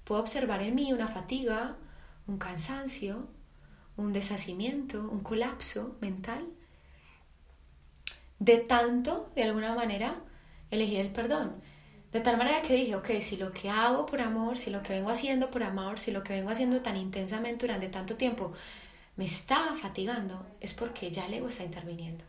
[0.04, 1.78] Puedo observar en mí una fatiga,
[2.28, 3.28] un cansancio,
[3.96, 6.46] un deshacimiento, un colapso mental.
[8.39, 10.22] De tanto, de alguna manera,
[10.70, 11.56] elegir el perdón.
[12.13, 14.93] De tal manera que dije, ok, si lo que hago por amor, si lo que
[14.93, 18.54] vengo haciendo por amor, si lo que vengo haciendo tan intensamente durante tanto tiempo
[19.15, 22.23] me está fatigando, es porque ya el ego está interviniendo.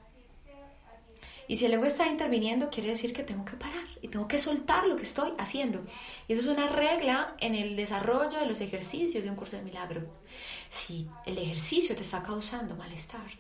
[1.47, 4.39] Y si el ego está interviniendo, quiere decir que tengo que parar y tengo que
[4.39, 5.85] soltar lo que estoy haciendo.
[6.27, 9.63] Y eso es una regla en el desarrollo de los ejercicios de un curso de
[9.63, 10.03] milagro.
[10.71, 13.31] Si el ejercicio te está causando malestar,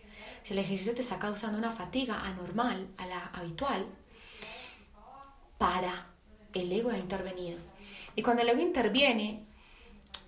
[0.43, 3.87] si el ejercicio te está causando una fatiga anormal a la habitual,
[5.57, 6.14] para,
[6.55, 7.59] el ego ha intervenido.
[8.17, 9.45] Y cuando el ego interviene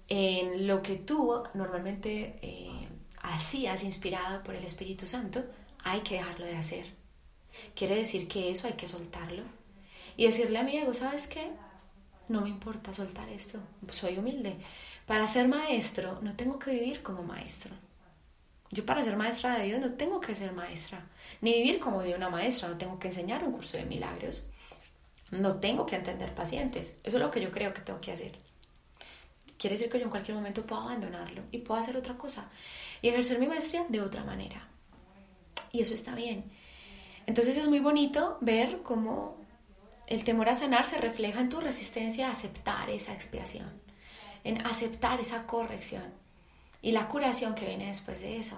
[0.09, 2.89] en lo que tú normalmente eh,
[3.23, 5.45] hacías inspirado por el Espíritu Santo,
[5.85, 6.97] hay que dejarlo de hacer
[7.75, 9.43] Quiere decir que eso hay que soltarlo.
[10.17, 11.51] Y decirle a mi ego, ¿sabes qué?
[12.29, 13.59] No me importa soltar esto.
[13.91, 14.57] Soy humilde.
[15.07, 17.73] Para ser maestro no tengo que vivir como maestro.
[18.71, 21.07] Yo para ser maestra de Dios no tengo que ser maestra,
[21.41, 24.49] ni vivir como vive una maestra, no tengo que enseñar un curso de milagros,
[25.31, 28.37] no tengo que entender pacientes, eso es lo que yo creo que tengo que hacer.
[29.59, 32.49] Quiere decir que yo en cualquier momento puedo abandonarlo y puedo hacer otra cosa
[33.03, 34.69] y ejercer mi maestría de otra manera.
[35.73, 36.45] Y eso está bien.
[37.27, 39.37] Entonces es muy bonito ver cómo
[40.07, 43.69] el temor a sanar se refleja en tu resistencia a aceptar esa expiación,
[44.45, 46.05] en aceptar esa corrección
[46.83, 48.57] y la curación que viene después de eso.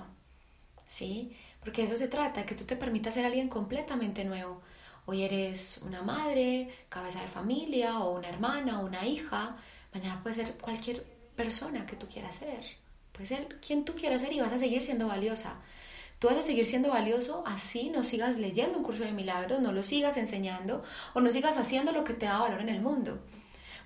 [0.87, 1.37] ¿Sí?
[1.61, 4.63] Porque eso se trata, que tú te permitas ser alguien completamente nuevo.
[5.11, 9.57] Hoy eres una madre, cabeza de familia, o una hermana, o una hija.
[9.95, 11.03] Mañana puede ser cualquier
[11.35, 12.61] persona que tú quieras ser.
[13.13, 15.55] Puede ser quien tú quieras ser y vas a seguir siendo valiosa.
[16.19, 19.73] Tú vas a seguir siendo valioso así no sigas leyendo un curso de milagros, no
[19.73, 23.19] lo sigas enseñando o no sigas haciendo lo que te da valor en el mundo.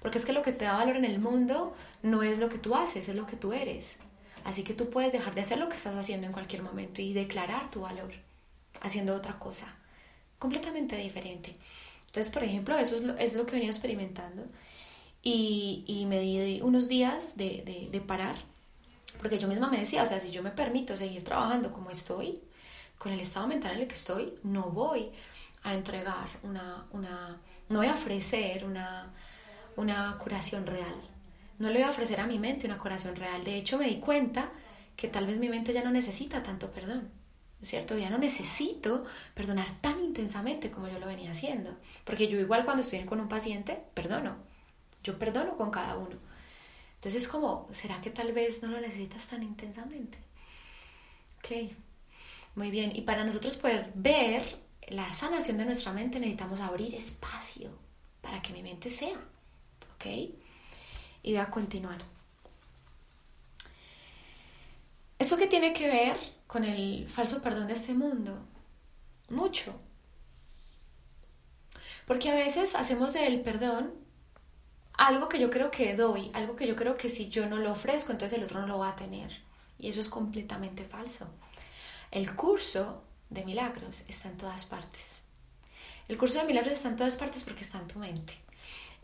[0.01, 2.59] Porque es que lo que te da valor en el mundo no es lo que
[2.59, 4.01] tú haces, es lo que tú eres.
[4.43, 7.13] Así que tú puedes dejar de hacer lo que estás haciendo en cualquier momento y
[7.13, 8.11] declarar tu valor
[8.81, 9.77] haciendo otra cosa
[10.43, 11.55] completamente diferente.
[12.07, 14.43] Entonces, por ejemplo, eso es lo, que he venido experimentando
[15.23, 18.35] y, me di unos días de, parar
[19.19, 22.41] porque yo misma me decía, o sea, si yo me permito seguir trabajando como estoy,
[22.99, 25.11] con el estado mental en el que estoy, no voy
[25.63, 30.97] a entregar una, una no voy a ofrecer una curación real.
[31.61, 33.45] No le voy a ofrecer a mi mente una curación real.
[33.45, 34.51] De hecho, me di cuenta
[34.97, 37.22] que tal vez mi mente ya no necesita tanto perdón.
[37.63, 37.97] ¿Es cierto?
[37.97, 41.77] Ya no necesito perdonar tan intensamente como yo lo venía haciendo.
[42.05, 44.37] Porque yo igual cuando estoy con un paciente, perdono.
[45.05, 46.17] Yo perdono con cada uno.
[46.97, 50.19] Entonces, como, ¿será que tal vez no lo necesitas tan intensamente?
[51.39, 51.73] Ok,
[52.57, 52.95] muy bien.
[52.97, 54.43] Y para nosotros poder ver
[54.89, 57.71] la sanación de nuestra mente necesitamos abrir espacio
[58.21, 59.17] para que mi mente sea.
[59.95, 60.07] ¿Ok?
[61.23, 62.03] Y voy a continuar.
[65.19, 66.17] ¿Esto qué tiene que ver
[66.53, 68.47] con el falso perdón de este mundo?
[69.31, 69.81] Mucho.
[72.07, 73.95] Porque a veces hacemos del perdón
[74.93, 77.73] algo que yo creo que doy, algo que yo creo que si yo no lo
[77.73, 79.33] ofrezco, entonces el otro no lo va a tener.
[79.79, 81.27] Y eso es completamente falso.
[82.11, 85.21] El curso de milagros está en todas partes.
[86.07, 88.35] El curso de milagros está en todas partes porque está en tu mente.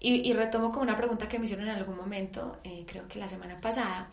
[0.01, 3.27] Y, retomo como una pregunta que me hicieron en algún momento, eh, creo que la
[3.27, 4.11] semana pasada,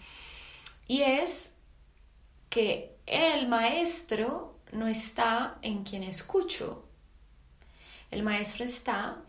[0.88, 1.54] y es
[2.50, 6.88] que el maestro no está en quien escucho.
[8.12, 9.22] El maestro está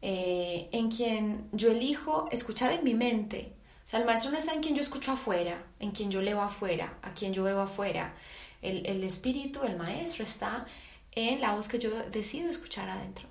[0.00, 3.54] eh, en quien yo elijo escuchar en mi mente.
[3.84, 6.40] O sea, el maestro no está en quien yo escucho afuera, en quien yo leo
[6.40, 8.14] afuera, a quien yo veo afuera.
[8.60, 10.66] El, el espíritu, el maestro está
[11.10, 13.28] en la voz que yo decido escuchar adentro.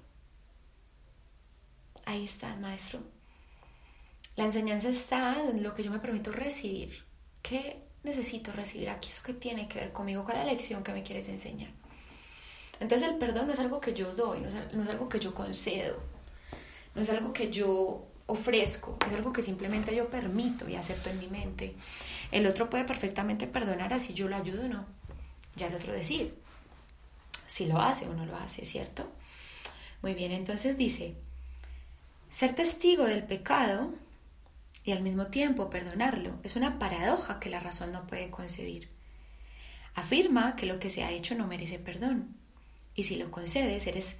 [2.05, 2.99] Ahí está el maestro.
[4.36, 7.05] La enseñanza está en lo que yo me permito recibir.
[7.41, 9.10] ¿Qué necesito recibir aquí?
[9.10, 10.24] ¿Eso qué tiene que ver conmigo?
[10.24, 11.72] ¿Cuál es la lección que me quieres enseñar?
[12.80, 15.20] Entonces el perdón no es algo que yo doy, no es, no es algo que
[15.20, 16.02] yo concedo
[16.96, 21.20] no es algo que yo ofrezco, es algo que simplemente yo permito y acepto en
[21.20, 21.76] mi mente.
[22.32, 24.86] El otro puede perfectamente perdonar así yo lo ayudo o no.
[25.56, 26.36] Ya el otro decir
[27.48, 29.10] si lo hace o no lo hace, ¿cierto?
[30.02, 31.16] Muy bien, entonces dice,
[32.30, 33.94] ser testigo del pecado
[34.84, 38.89] y al mismo tiempo perdonarlo es una paradoja que la razón no puede concebir.
[39.94, 42.36] Afirma que lo que se ha hecho no merece perdón
[42.96, 44.17] y si lo concedes eres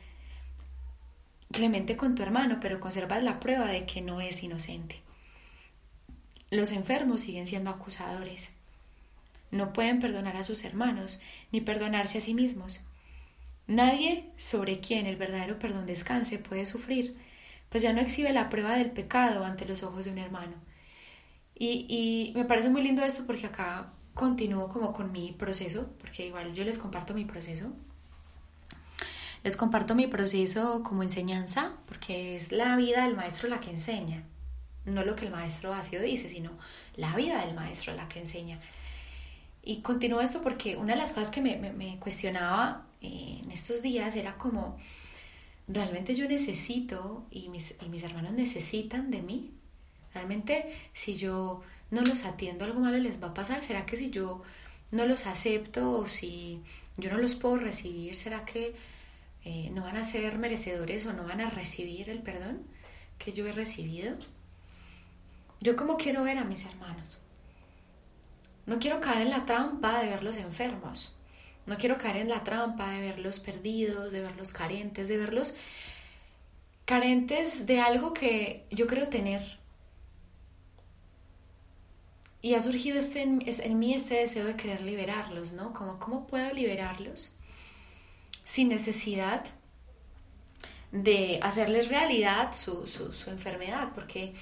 [1.52, 5.02] clemente con tu hermano, pero conservas la prueba de que no es inocente.
[6.50, 8.52] Los enfermos siguen siendo acusadores.
[9.52, 11.20] No pueden perdonar a sus hermanos,
[11.52, 12.82] ni perdonarse a sí mismos.
[13.68, 17.18] Nadie sobre quien el verdadero perdón descanse puede sufrir,
[17.72, 20.54] pues ya no exhibe la prueba del pecado ante los ojos de un hermano.
[21.56, 26.28] Y, y me parece muy lindo esto porque acá continúo como con mi proceso, porque
[26.28, 27.72] igual yo les comparto mi proceso.
[29.44, 34.24] Les comparto mi proceso como enseñanza, porque es la vida del maestro la que enseña,
[34.86, 36.52] no lo que el maestro hace o dice, sino
[36.96, 38.60] la vida del maestro la que enseña.
[39.64, 44.16] Y continúo esto porque una de las cosas que me, cuestionaba eh, en estos días
[44.16, 44.78] era como,
[45.72, 49.52] realmente yo necesito y mis, y mis hermanos necesitan de mí.
[50.14, 53.64] Realmente si yo no los atiendo, algo malo les va a pasar.
[53.64, 54.44] ¿Será que si yo
[54.92, 56.62] no los acepto o si
[56.98, 58.76] yo no los puedo recibir, será que
[59.44, 62.62] eh, no van a ser merecedores o no van a recibir el perdón
[63.18, 64.16] que yo he recibido.
[65.62, 67.20] Yo como quiero ver a mis hermanos.
[68.66, 71.16] No quiero caer en la trampa de verlos enfermos.
[71.66, 75.54] No quiero caer en la trampa de verlos perdidos, de verlos carentes, de verlos
[76.86, 79.60] carentes de algo que yo creo tener.
[82.42, 85.74] Y ha surgido este, en, mí este deseo de querer liberarlos, ¿no?
[85.74, 87.36] Como, ¿Cómo puedo liberarlos?
[88.52, 89.46] sin necesidad
[90.92, 92.84] de hacerles realidad su,
[93.28, 94.34] enfermedad, porque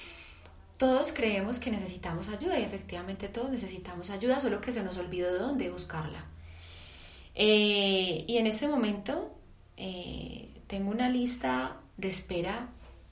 [0.77, 5.38] todos creemos que necesitamos ayuda y efectivamente todos necesitamos ayuda, solo que se nos olvidó
[5.38, 6.25] dónde buscarla.
[7.41, 9.34] Eh, y en este momento
[9.78, 12.67] eh, tengo una lista de espera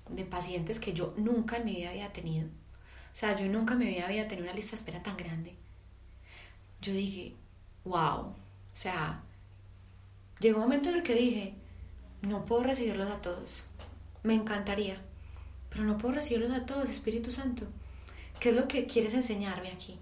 [0.10, 2.48] de pacientes que yo nunca en mi vida había tenido.
[2.48, 5.56] O sea, yo nunca en mi vida había tenido una lista de espera tan grande.
[6.82, 7.36] Yo dije,
[7.86, 8.36] wow, o
[8.74, 9.24] sea,
[10.42, 11.54] llegó un momento en el que dije,
[12.28, 13.63] no puedo recibirlos a todos.
[14.24, 15.02] Me encantaría,
[15.70, 17.66] pero no puedo recibirlos a todos, Espíritu Santo.
[18.42, 19.98] ¿Qué es lo que quieres enseñarme aquí?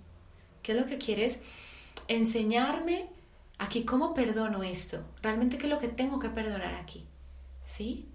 [0.64, 1.42] ¿Qué es lo que quieres
[2.08, 3.08] enseñarme
[3.58, 3.86] aquí?
[3.86, 5.04] ¿Cómo perdono esto?
[5.22, 7.06] ¿Realmente qué es lo que tengo que perdonar aquí?
[7.66, 8.10] ¿Sí?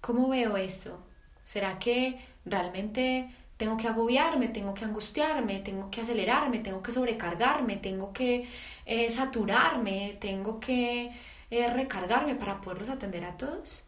[0.00, 0.98] ¿Cómo veo esto?
[1.44, 7.76] ¿Será que realmente tengo que agobiarme, tengo que angustiarme, tengo que acelerarme, tengo que sobrecargarme,
[7.76, 8.48] tengo que
[8.86, 11.10] eh, saturarme, tengo que
[11.50, 13.84] eh, recargarme para poderlos atender a todos?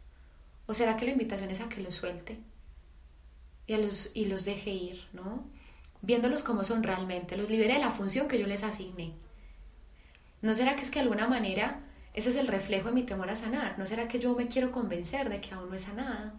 [0.65, 2.37] ¿O será que la invitación es a que los suelte
[3.65, 5.45] y, los, y los deje ir, ¿no?
[6.01, 9.13] Viéndolos como son realmente, los libere de la función que yo les asigné.
[10.41, 11.81] ¿No será que es que de alguna manera
[12.13, 13.77] ese es el reflejo de mi temor a sanar?
[13.77, 16.31] ¿No será que yo me quiero convencer de que aún no he sanado?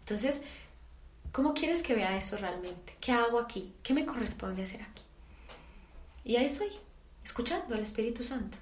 [0.00, 0.42] Entonces,
[1.32, 2.94] ¿Cómo quieres que vea eso realmente?
[3.00, 3.72] ¿Qué hago aquí?
[3.82, 5.02] ¿Qué me corresponde hacer aquí?
[6.24, 6.68] Y ahí estoy,
[7.24, 8.58] escuchando al Espíritu Santo.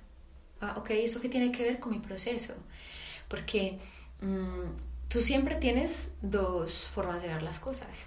[0.61, 2.55] Ah, ok, ¿eso qué tiene que ver con mi proceso?
[3.27, 3.81] Porque
[4.21, 8.07] mm, tú siempre tienes dos formas de ver las cosas.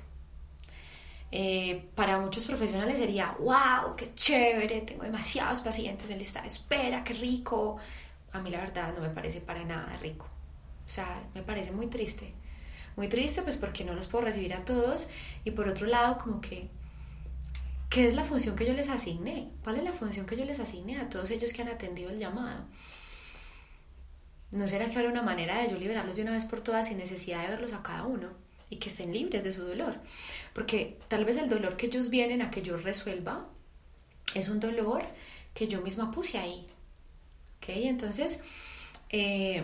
[1.35, 7.03] Eh, para muchos profesionales sería, wow, qué chévere, tengo demasiados pacientes en lista de espera,
[7.03, 7.77] qué rico.
[8.33, 10.27] A mí la verdad no me parece para nada rico.
[10.85, 12.33] O sea, me parece muy triste
[12.95, 15.07] muy triste pues porque no los puedo recibir a todos
[15.43, 16.69] y por otro lado como que
[17.89, 19.49] ¿qué es la función que yo les asigné?
[19.63, 22.19] ¿Cuál es la función que yo les asigné a todos ellos que han atendido el
[22.19, 22.65] llamado?
[24.51, 26.97] ¿No será que habrá una manera de yo liberarlos de una vez por todas sin
[26.97, 28.42] necesidad de verlos a cada uno?
[28.73, 29.99] Y que estén libres de su dolor.
[30.53, 33.47] Porque tal vez el dolor que ellos vienen a que yo resuelva
[34.33, 35.03] es un dolor
[35.53, 36.67] que yo misma puse ahí.
[37.57, 37.69] ¿Ok?
[37.69, 38.41] Entonces,
[39.09, 39.63] eh,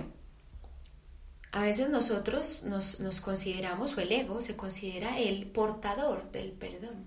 [1.51, 7.05] a veces nosotros nos, nos, consideramos, o el ego se considera el portador del perdón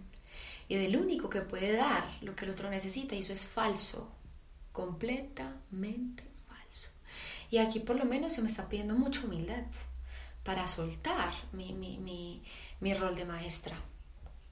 [0.67, 4.11] y del único que puede dar lo que el otro necesita, y eso es falso,
[4.73, 6.91] completamente falso.
[7.49, 9.67] Y aquí por lo menos se me está pidiendo mucha humildad
[10.45, 12.43] para soltar mi, mi, mi,
[12.81, 13.77] mi rol de maestra,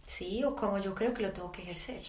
[0.02, 0.44] ¿sí?
[0.44, 2.02] O como yo creo que lo tengo que ejercer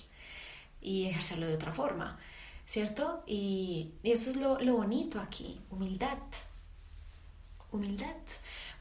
[0.81, 2.19] y ejercerlo de otra forma,
[2.65, 3.23] ¿cierto?
[3.25, 6.17] Y, y eso es lo, lo bonito aquí, humildad
[7.71, 8.15] humildad,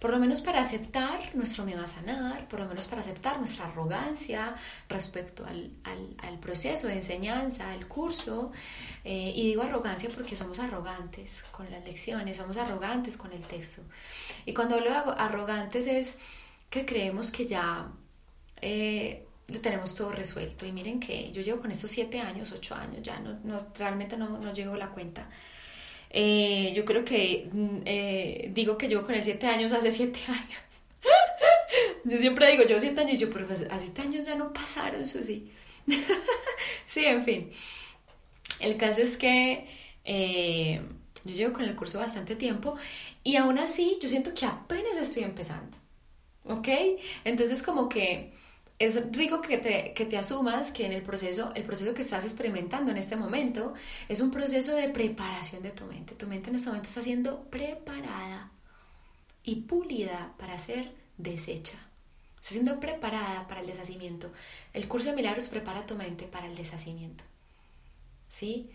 [0.01, 3.67] por lo menos para aceptar nuestro miedo a sanar, por lo menos para aceptar nuestra
[3.67, 4.55] arrogancia
[4.89, 8.51] respecto al, al, proceso de enseñanza, al curso.
[9.05, 13.83] Eh, y digo arrogancia porque somos arrogantes con las lecciones, somos arrogantes con el texto.
[14.47, 16.17] Y cuando hablo de arrogantes es
[16.71, 17.93] que creemos que ya
[18.63, 20.65] eh, lo tenemos todo resuelto.
[20.65, 24.17] Y miren que yo llevo con estos siete años, ocho años, ya no, no realmente
[24.17, 25.29] no, no llevo la cuenta
[26.11, 30.19] eh, yo creo que mm, eh, digo que yo con el 7 años hace 7
[30.29, 30.61] años.
[32.05, 35.51] yo siempre digo, yo 7 años, yo, pero hace 7 años ya no pasaron, Susi.
[36.87, 37.51] sí, en fin.
[38.59, 39.67] El caso es que
[40.05, 40.83] eh,
[41.25, 42.77] yo llevo con el curso bastante tiempo
[43.23, 45.77] y aún así yo siento que apenas estoy empezando.
[46.45, 46.69] ¿Ok?
[47.25, 48.33] Entonces como que
[48.81, 52.25] es rico que te, que te asumas que en el proceso, el proceso que estás
[52.25, 53.75] experimentando en este momento
[54.09, 56.15] es un proceso de preparación de tu mente.
[56.15, 58.51] Tu mente en este momento está siendo preparada
[59.45, 61.77] y pulida para ser deshecha.
[62.37, 64.33] Está siendo preparada para el deshacimiento.
[64.73, 67.23] El curso de milagros prepara tu mente para el deshacimiento.
[68.29, 68.71] ¿Sí?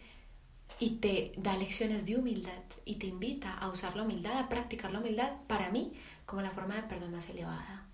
[0.80, 4.92] Y te da lecciones de humildad y te invita a usar la humildad, a practicar
[4.92, 5.94] la humildad para mí
[6.28, 7.85] como la forma de perdón más elevada.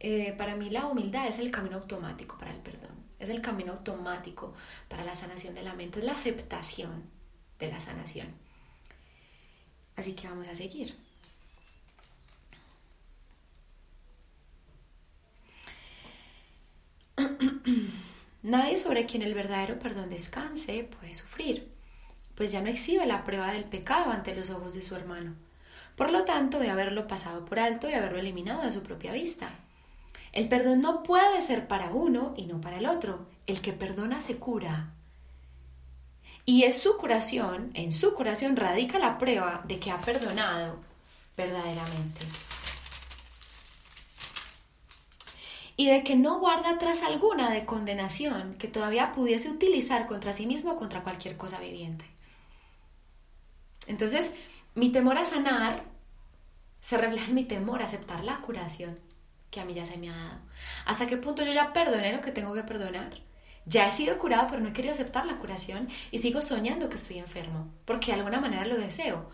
[0.00, 3.72] Eh, para mí la humildad es el camino automático para el perdón, es el camino
[3.72, 4.54] automático
[4.88, 7.04] para la sanación de la mente, es la aceptación
[7.58, 8.28] de la sanación.
[9.96, 10.94] Así que vamos a seguir.
[18.42, 21.72] Nadie sobre quien el verdadero perdón descanse puede sufrir,
[22.34, 25.34] pues ya no exhibe la prueba del pecado ante los ojos de su hermano.
[25.96, 29.48] Por lo tanto, de haberlo pasado por alto y haberlo eliminado de su propia vista.
[30.36, 33.26] El perdón no puede ser para uno y no para el otro.
[33.46, 34.92] El que perdona se cura.
[36.44, 40.76] Y es su curación, en su curación radica la prueba de que ha perdonado
[41.38, 42.20] verdaderamente.
[45.78, 50.46] Y de que no guarda atrás alguna de condenación que todavía pudiese utilizar contra sí
[50.46, 52.04] mismo o contra cualquier cosa viviente.
[53.86, 54.32] Entonces,
[54.74, 55.84] mi temor a sanar
[56.80, 59.05] se refleja en mi temor a aceptar la curación
[59.56, 60.38] que a mí ya se me ha dado.
[60.84, 63.22] ¿Hasta qué punto yo ya perdoné lo que tengo que perdonar?
[63.64, 66.96] Ya he sido curado, pero no he querido aceptar la curación y sigo soñando que
[66.96, 69.30] estoy enfermo, porque de alguna manera lo deseo.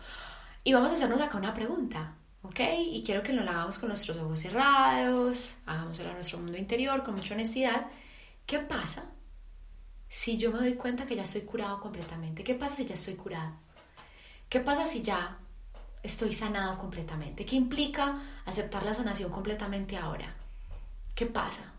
[0.63, 2.57] Y vamos a hacernos acá una pregunta, ¿ok?
[2.93, 7.15] Y quiero que lo hagamos con nuestros ojos cerrados, hagámoslo a nuestro mundo interior con
[7.15, 7.87] mucha honestidad.
[8.45, 9.11] ¿Qué pasa
[10.07, 12.45] si yo me doy cuenta que ya estoy curado completamente?
[12.45, 13.57] ¿Qué pasa si ya estoy curado?
[14.47, 15.37] ¿Qué pasa si ya
[16.03, 17.45] estoy sanado completamente.
[17.45, 20.35] ¿Qué implica aceptar la sanación completamente ahora?
[21.15, 21.73] ¿Qué pasa?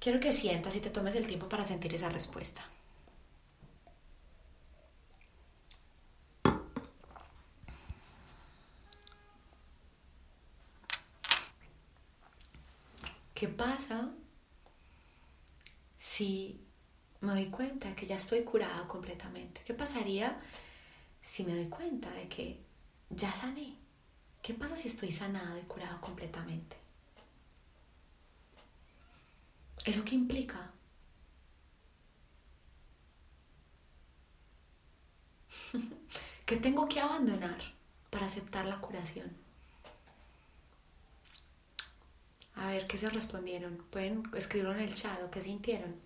[0.00, 2.62] Quiero que sientas y te tomes el tiempo para sentir esa respuesta.
[13.34, 14.10] ¿Qué pasa
[15.98, 16.64] si
[17.24, 19.62] me doy cuenta que ya estoy curada completamente.
[19.64, 20.40] ¿Qué pasaría
[21.22, 22.60] si me doy cuenta de que
[23.10, 23.76] ya sané?
[24.42, 26.76] ¿Qué pasa si estoy sanado y curado completamente?
[29.84, 30.70] Es lo que implica.
[36.46, 37.58] ¿Qué tengo que abandonar
[38.10, 39.34] para aceptar la curación?
[42.56, 43.78] A ver, ¿qué se respondieron?
[43.90, 46.03] Pueden escribirlo en el chat o qué sintieron.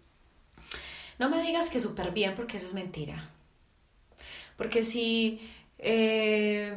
[1.19, 3.31] No me digas que súper bien porque eso es mentira.
[4.57, 5.41] Porque si
[5.79, 6.77] eh,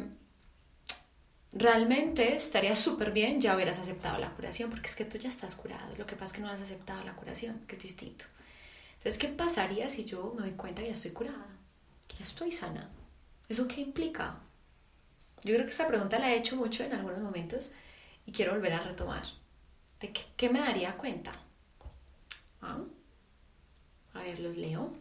[1.53, 5.55] realmente estaría súper bien, ya hubieras aceptado la curación, porque es que tú ya estás
[5.55, 5.95] curado.
[5.97, 8.25] Lo que pasa es que no has aceptado la curación, que es distinto.
[8.97, 11.47] Entonces, ¿qué pasaría si yo me doy cuenta que ya estoy curada?
[12.07, 12.89] Que ya estoy sana.
[13.49, 14.39] ¿Eso qué implica?
[15.43, 17.71] Yo creo que esta pregunta la he hecho mucho en algunos momentos
[18.25, 19.23] y quiero volver a retomar.
[19.99, 21.31] ¿De qué, me daría cuenta?
[22.61, 22.77] ¿Ah?
[24.21, 24.93] A ver, los leo.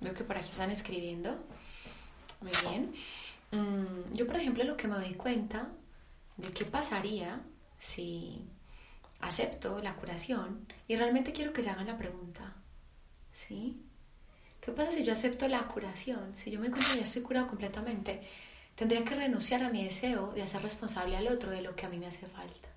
[0.00, 1.34] Veo que por aquí están escribiendo.
[2.42, 2.92] Muy bien.
[3.52, 5.70] Mm, yo, por ejemplo, lo que me doy cuenta
[6.36, 7.40] de qué pasaría
[7.78, 8.44] si
[9.20, 12.54] acepto la curación y realmente quiero que se hagan la pregunta.
[13.32, 13.80] ¿Sí?
[14.62, 16.36] ¿Qué pasa si yo acepto la curación?
[16.36, 18.22] Si yo me encuentro ya estoy curado completamente,
[18.76, 21.88] tendría que renunciar a mi deseo de hacer responsable al otro de lo que a
[21.88, 22.68] mí me hace falta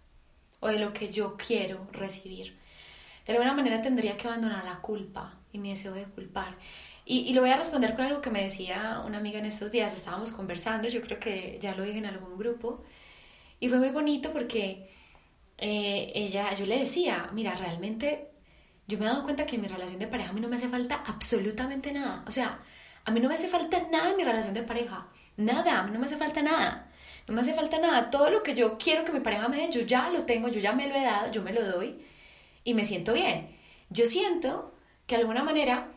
[0.61, 2.57] o de lo que yo quiero recibir.
[3.27, 6.57] De alguna manera tendría que abandonar la culpa y mi deseo de culpar.
[7.05, 9.93] Y, lo voy a responder con algo que me decía una amiga en estos días.
[9.93, 12.83] Estábamos conversando, yo creo que ya lo dije en algún grupo.
[13.59, 14.89] Y fue muy bonito porque
[15.59, 18.31] eh, ella, yo le decía, mira, realmente
[18.87, 20.55] yo me he dado cuenta que en mi relación de pareja a mí no me
[20.55, 22.23] hace falta absolutamente nada.
[22.27, 22.59] O sea,
[23.03, 25.07] a mí no me hace falta nada en mi relación de pareja.
[25.37, 26.91] Nada, a mí no me hace falta nada.
[27.27, 28.09] No me hace falta nada.
[28.09, 30.59] Todo lo que yo quiero que mi pareja me dé, yo ya lo tengo, yo
[30.59, 32.05] ya me lo he dado, yo me lo doy
[32.63, 33.57] y me siento bien.
[33.89, 34.75] Yo siento
[35.07, 35.91] que de alguna manera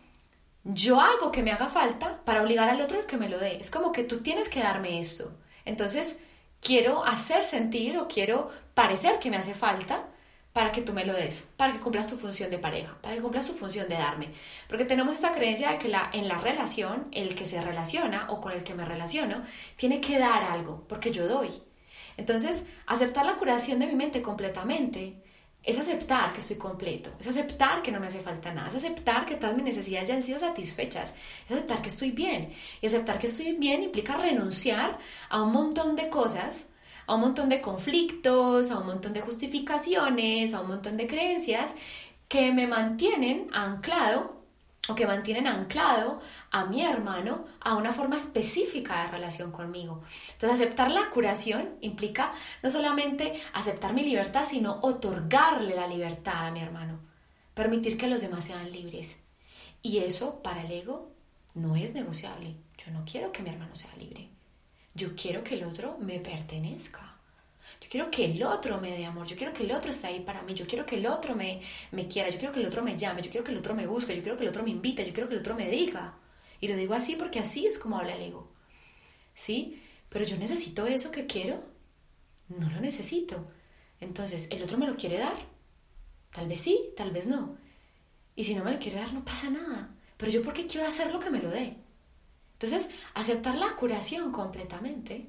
[0.64, 3.58] yo hago que me haga falta para obligar al otro que me lo dé.
[3.60, 5.38] Es como que tú tienes que darme esto.
[5.64, 6.22] Entonces,
[6.60, 10.08] quiero hacer sentir o quiero parecer que me hace falta
[10.58, 13.22] para que tú me lo des, para que cumplas tu función de pareja, para que
[13.22, 14.30] cumplas tu función de darme.
[14.66, 18.40] Porque tenemos esta creencia de que la, en la relación, el que se relaciona o
[18.40, 19.40] con el que me relaciono,
[19.76, 21.62] tiene que dar algo, porque yo doy.
[22.16, 25.22] Entonces, aceptar la curación de mi mente completamente
[25.62, 29.26] es aceptar que estoy completo, es aceptar que no me hace falta nada, es aceptar
[29.26, 31.14] que todas mis necesidades ya han sido satisfechas,
[31.46, 32.52] es aceptar que estoy bien.
[32.80, 34.98] Y aceptar que estoy bien implica renunciar
[35.28, 36.66] a un montón de cosas,
[37.08, 41.74] a un montón de conflictos, a un montón de justificaciones, a un montón de creencias
[42.28, 44.36] que me mantienen anclado
[44.88, 50.02] o que mantienen anclado a mi hermano a una forma específica de relación conmigo.
[50.32, 52.32] Entonces, aceptar la curación implica
[52.62, 57.00] no solamente aceptar mi libertad, sino otorgarle la libertad a mi hermano,
[57.54, 59.18] permitir que los demás sean libres.
[59.80, 61.10] Y eso para el ego
[61.54, 62.56] no es negociable.
[62.76, 64.27] Yo no quiero que mi hermano sea libre.
[64.98, 67.16] Yo quiero que el otro me pertenezca.
[67.80, 70.20] Yo quiero que el otro me dé amor, yo quiero que el otro esté ahí
[70.20, 71.60] para mí, yo quiero que el otro me,
[71.92, 73.86] me quiera, yo quiero que el otro me llame, yo quiero que el otro me
[73.86, 76.16] busque, yo quiero que el otro me invite, yo quiero que el otro me diga.
[76.60, 78.50] Y lo digo así porque así es como habla el ego.
[79.34, 79.80] ¿Sí?
[80.08, 81.62] Pero yo necesito eso que quiero.
[82.48, 83.52] No lo necesito.
[84.00, 85.36] Entonces, ¿el otro me lo quiere dar?
[86.32, 87.56] Tal vez sí, tal vez no.
[88.34, 89.94] Y si no me lo quiere dar, no pasa nada.
[90.16, 91.76] Pero yo, ¿por qué quiero hacer lo que me lo dé?
[92.60, 95.28] Entonces, aceptar la curación completamente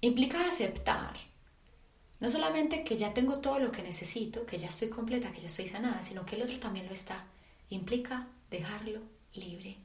[0.00, 1.16] implica aceptar
[2.20, 5.46] no solamente que ya tengo todo lo que necesito, que ya estoy completa, que yo
[5.46, 7.24] estoy sanada, sino que el otro también lo está.
[7.70, 9.00] Implica dejarlo
[9.34, 9.76] libre.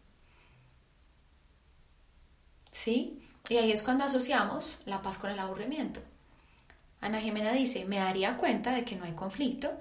[2.72, 3.20] ¿Sí?
[3.50, 6.02] Y ahí es cuando asociamos la paz con el aburrimiento.
[7.02, 9.72] Ana Jimena dice, me daría cuenta de que no hay conflicto,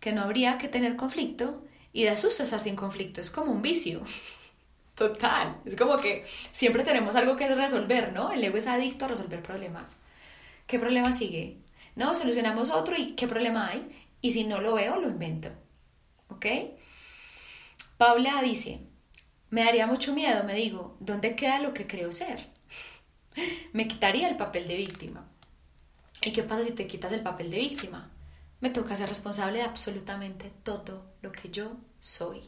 [0.00, 1.62] que no habría que tener conflicto
[1.92, 3.20] y de asusto estar sin conflicto.
[3.20, 4.00] Es como un vicio.
[4.94, 5.60] Total.
[5.64, 8.32] Es como que siempre tenemos algo que resolver, ¿no?
[8.32, 9.98] El ego es adicto a resolver problemas.
[10.66, 11.58] ¿Qué problema sigue?
[11.94, 13.88] No, solucionamos otro y ¿qué problema hay?
[14.20, 15.50] Y si no lo veo, lo invento.
[16.28, 16.46] ¿Ok?
[17.96, 18.80] Paula dice,
[19.50, 22.46] me daría mucho miedo, me digo, ¿dónde queda lo que creo ser?
[23.72, 25.26] me quitaría el papel de víctima.
[26.22, 28.10] ¿Y qué pasa si te quitas el papel de víctima?
[28.60, 32.42] Me toca ser responsable de absolutamente todo lo que yo soy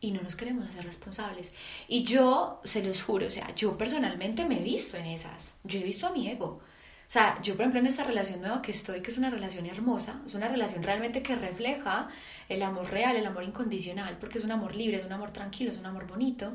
[0.00, 1.52] y no nos queremos hacer responsables.
[1.88, 5.54] Y yo, se los juro, o sea, yo personalmente me he visto en esas.
[5.64, 6.60] Yo he visto a mi ego.
[7.06, 9.66] O sea, yo por ejemplo en esta relación nueva que estoy, que es una relación
[9.66, 12.08] hermosa, es una relación realmente que refleja
[12.48, 15.70] el amor real, el amor incondicional, porque es un amor libre, es un amor tranquilo,
[15.70, 16.54] es un amor bonito.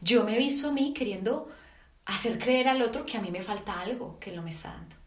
[0.00, 1.48] Yo me he visto a mí queriendo
[2.06, 4.70] hacer creer al otro que a mí me falta algo que él no me está
[4.70, 4.99] dando.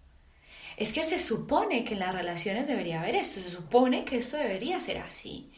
[0.78, 4.38] Es que se supone que en las relaciones debería haber esto, se supone que esto
[4.38, 5.51] debería ser así.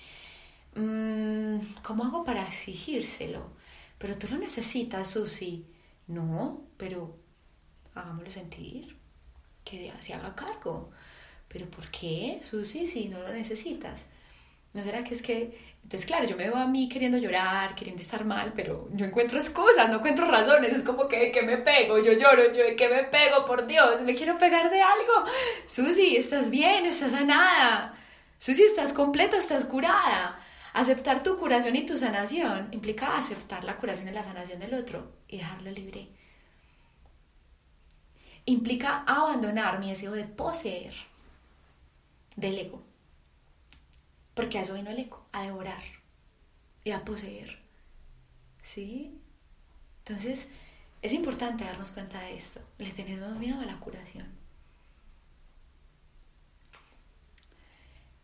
[0.76, 3.51] Mm, ¿cómo hago para exigírselo?
[3.97, 5.66] Pero tú lo necesitas, Susi.
[6.07, 7.18] No, pero
[7.95, 8.97] hagámoslo sentir,
[9.63, 10.91] que se haga cargo.
[11.47, 14.07] Pero ¿por qué, Susi, si no lo necesitas?
[14.74, 15.75] ¿No será que es que...
[15.86, 19.38] Entonces, claro, yo me veo a mí queriendo llorar, queriendo estar mal, pero yo encuentro
[19.38, 20.74] excusas, no encuentro razones.
[20.74, 24.16] Es como que, que me pego, yo lloro, yo que me pego, por Dios, me
[24.16, 25.14] quiero pegar de algo.
[25.68, 27.94] Susi, estás bien, estás sanada.
[28.40, 30.40] Susi, estás completa, estás curada.
[30.74, 35.14] Aceptar tu curación y tu sanación implica aceptar la curación y la sanación del otro
[35.28, 36.10] y dejarlo libre.
[38.46, 40.94] implica abandonar mi deseo de poseer
[42.36, 42.85] del ego.
[44.36, 45.84] Porque a eso vino el ego, a devorar
[46.84, 47.58] y a poseer.
[48.62, 49.20] ¿Sí?
[50.00, 50.50] Entonces,
[51.02, 52.60] es importante darnos cuenta de esto.
[52.78, 54.28] Le tenemos miedo a la curación.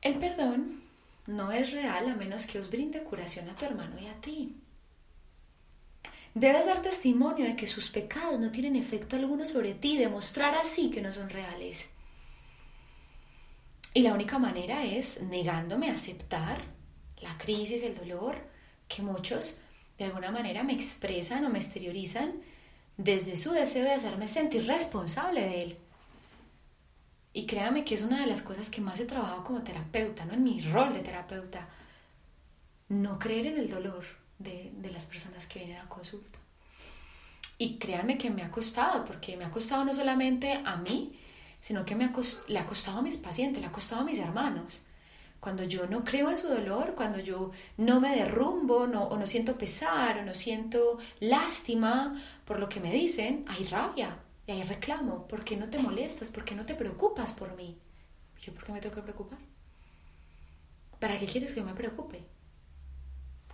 [0.02, 0.84] El perdón
[1.28, 4.56] no es real a menos que os brinde curación a tu hermano y a ti.
[6.34, 10.90] Debes dar testimonio de que sus pecados no tienen efecto alguno sobre ti, demostrar así
[10.90, 11.90] que no son reales.
[13.94, 16.62] Y la única manera es negándome a aceptar
[17.22, 18.36] la crisis, el dolor
[18.88, 19.60] que muchos
[19.98, 22.34] de alguna manera me expresan o me exteriorizan
[22.98, 25.78] desde su deseo de hacerme sentir responsable de él.
[27.34, 30.34] Y créame que es una de las cosas que más he trabajado como terapeuta, ¿no?
[30.34, 31.68] En mi rol de terapeuta.
[32.90, 34.04] No creer en el dolor
[34.38, 36.40] de, de las personas que vienen a consulta.
[37.58, 41.18] Y créanme que me ha costado, porque me ha costado no solamente a mí,
[41.62, 42.12] sino que me ha
[42.48, 44.82] le ha costado a mis pacientes, le ha costado a mis hermanos.
[45.40, 49.26] Cuando yo no creo en su dolor, cuando yo no me derrumbo no, o no
[49.26, 54.64] siento pesar o no siento lástima por lo que me dicen, hay rabia y hay
[54.64, 55.28] reclamo.
[55.28, 56.30] ¿Por qué no te molestas?
[56.30, 57.78] ¿Por qué no te preocupas por mí?
[58.42, 59.40] ¿Yo por qué me tengo que preocupar?
[61.00, 62.24] ¿Para qué quieres que yo me preocupe?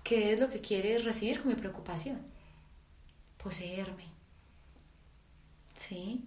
[0.04, 2.22] ¿Qué es lo que quieres recibir con mi preocupación?
[3.38, 4.06] Poseerme.
[5.74, 6.26] ¿Sí?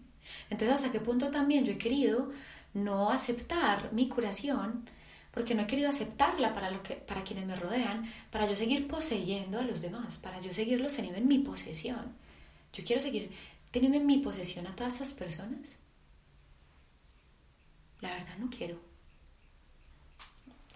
[0.51, 2.31] Entonces, ¿hasta qué punto también yo he querido
[2.74, 4.89] no aceptar mi curación?
[5.33, 8.89] Porque no he querido aceptarla para, lo que, para quienes me rodean, para yo seguir
[8.89, 12.14] poseyendo a los demás, para yo seguirlos teniendo en mi posesión.
[12.72, 13.31] Yo quiero seguir
[13.70, 15.78] teniendo en mi posesión a todas esas personas.
[18.01, 18.81] La verdad no quiero.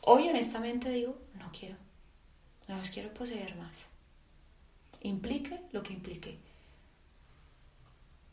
[0.02, 1.76] Hoy honestamente digo, no quiero.
[2.68, 3.88] No los quiero poseer más.
[5.00, 6.38] Implique lo que implique.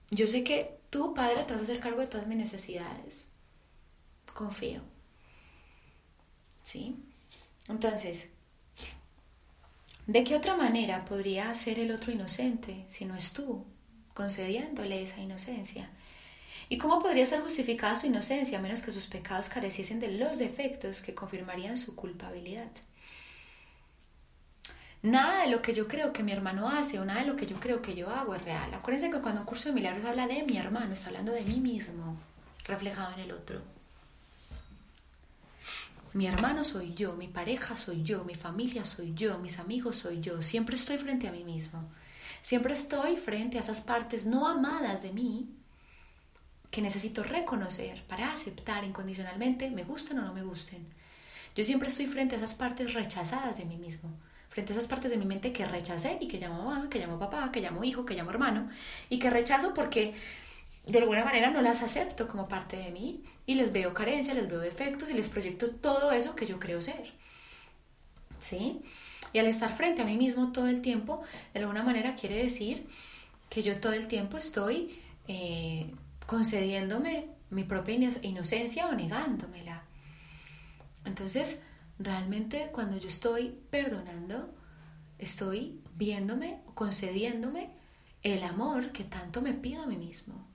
[0.09, 3.25] Yo sé que tú, padre, te vas a hacer cargo de todas mis necesidades.
[4.31, 4.81] Confío.
[6.61, 6.95] ¿Sí?
[7.67, 8.27] Entonces,
[10.05, 13.65] ¿de qué otra manera podría ser el otro inocente si no es tú,
[14.13, 15.89] concediéndole esa inocencia?
[16.69, 20.37] ¿Y cómo podría ser justificada su inocencia a menos que sus pecados careciesen de los
[20.37, 22.71] defectos que confirmarían su culpabilidad?
[25.03, 27.47] Nada de lo que yo creo que mi hermano hace o nada de lo que
[27.47, 28.71] yo creo que yo hago es real.
[28.73, 31.59] Acuérdense que cuando un curso de milagros habla de mi hermano, está hablando de mí
[31.59, 32.17] mismo,
[32.65, 33.61] reflejado en el otro.
[36.13, 40.21] Mi hermano soy yo, mi pareja soy yo, mi familia soy yo, mis amigos soy
[40.21, 40.41] yo.
[40.43, 41.83] Siempre estoy frente a mí mismo.
[42.43, 45.49] Siempre estoy frente a esas partes no amadas de mí
[46.69, 50.85] que necesito reconocer para aceptar incondicionalmente, me gusten o no me gusten.
[51.55, 54.11] Yo siempre estoy frente a esas partes rechazadas de mí mismo
[54.51, 57.17] frente a esas partes de mi mente que rechacé y que llamo mamá, que llamo
[57.17, 58.69] papá, que llamo hijo, que llamo hermano
[59.09, 60.13] y que rechazo porque
[60.85, 64.49] de alguna manera no las acepto como parte de mí y les veo carencia, les
[64.49, 67.13] veo defectos y les proyecto todo eso que yo creo ser.
[68.39, 68.81] ¿Sí?
[69.31, 71.21] Y al estar frente a mí mismo todo el tiempo,
[71.53, 72.87] de alguna manera quiere decir
[73.49, 74.99] que yo todo el tiempo estoy
[75.29, 75.93] eh,
[76.25, 79.83] concediéndome mi propia inocencia o negándomela.
[81.05, 81.61] Entonces,
[82.03, 84.51] Realmente cuando yo estoy perdonando,
[85.19, 87.69] estoy viéndome, concediéndome
[88.23, 90.47] el amor que tanto me pido a mí mismo.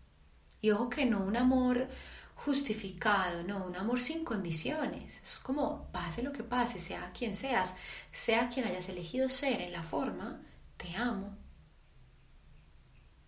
[0.60, 1.88] Y ojo que no un amor
[2.34, 5.20] justificado, no, un amor sin condiciones.
[5.22, 7.76] Es como pase lo que pase, sea quien seas,
[8.10, 10.42] sea quien hayas elegido ser en la forma,
[10.76, 11.36] te amo.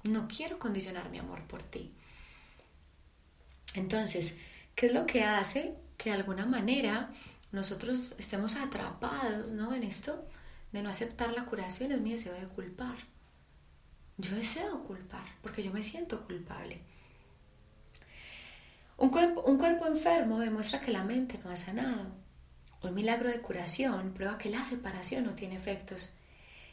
[0.03, 1.95] No quiero condicionar mi amor por ti.
[3.75, 4.35] Entonces,
[4.75, 7.13] ¿qué es lo que hace que de alguna manera
[7.53, 9.75] nosotros estemos atrapados ¿no?
[9.75, 10.27] en esto
[10.73, 12.97] de no aceptar la curación es mi deseo de culpar.
[14.19, 16.81] Yo deseo culpar porque yo me siento culpable.
[18.97, 22.07] Un cuerpo, un cuerpo enfermo demuestra que la mente no ha sanado.
[22.83, 26.13] Un milagro de curación prueba que la separación no tiene efectos.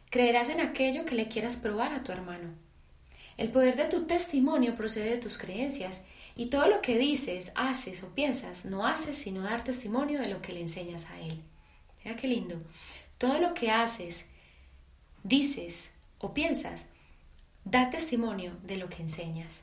[0.10, 2.54] Creerás en aquello que le quieras probar a tu hermano.
[3.38, 6.04] El poder de tu testimonio procede de tus creencias
[6.36, 10.42] y todo lo que dices, haces o piensas, no haces sino dar testimonio de lo
[10.42, 11.42] que le enseñas a él.
[12.04, 12.62] Mira qué lindo.
[13.18, 14.28] Todo lo que haces,
[15.24, 16.88] dices o piensas,
[17.64, 19.62] da testimonio de lo que enseñas.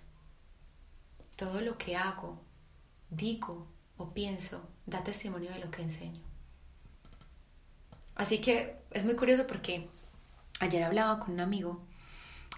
[1.36, 2.40] Todo lo que hago,
[3.10, 3.66] digo
[3.98, 6.22] o pienso, da testimonio de lo que enseño.
[8.14, 9.90] Así que es muy curioso porque
[10.60, 11.84] ayer hablaba con un amigo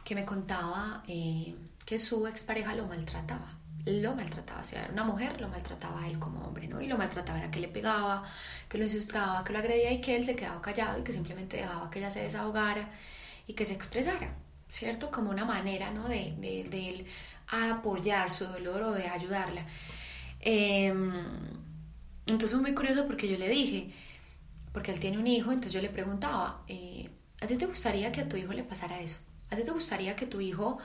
[0.05, 5.05] que me contaba eh, que su expareja lo maltrataba lo maltrataba, o sea, era una
[5.05, 6.81] mujer, lo maltrataba a él como hombre, ¿no?
[6.81, 8.25] Y lo maltrataba era que le pegaba,
[8.69, 11.59] que lo insultaba, que lo agredía y que él se quedaba callado y que simplemente
[11.59, 12.91] dejaba que ella se desahogara
[13.47, 14.35] y que se expresara,
[14.69, 15.11] ¿cierto?
[15.11, 16.09] Como una manera, ¿no?
[16.09, 17.07] De, de, de él
[17.49, 19.67] apoyar su dolor o de ayudarla.
[20.41, 21.13] Em,
[22.27, 23.91] entonces fue muy curioso porque yo le dije,
[24.73, 27.11] porque él tiene un hijo, entonces yo le preguntaba, eh,
[27.41, 29.19] ¿a ti te gustaría que a tu hijo le pasara eso?
[29.51, 30.79] ¿A ti te gustaría que tu hijo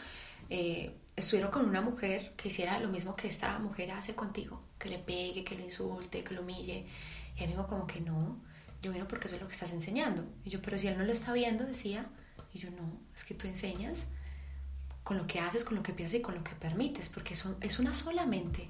[0.50, 4.61] eh, estuviera con una mujer que hiciera lo mismo que esta mujer hace contigo?
[4.78, 6.86] Que le pegue, que lo insulte, que lo humille.
[7.38, 8.38] Y mí me como que no,
[8.82, 10.26] yo vino porque eso es lo que estás enseñando.
[10.43, 12.07] Y yo, pero si él no lo está viendo, decía,
[12.53, 14.07] y yo no, es que tú enseñas
[15.03, 17.80] con lo que haces, con lo que piensas y con lo que permites, porque es
[17.80, 18.70] una sola mente.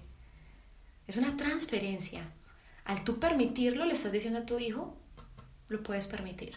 [1.07, 2.31] Es una transferencia.
[2.85, 4.95] Al tú permitirlo, le estás diciendo a tu hijo,
[5.67, 6.55] lo puedes permitir.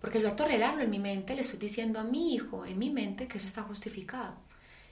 [0.00, 2.90] Porque yo a tolerarlo en mi mente le estoy diciendo a mi hijo, en mi
[2.90, 4.36] mente, que eso está justificado.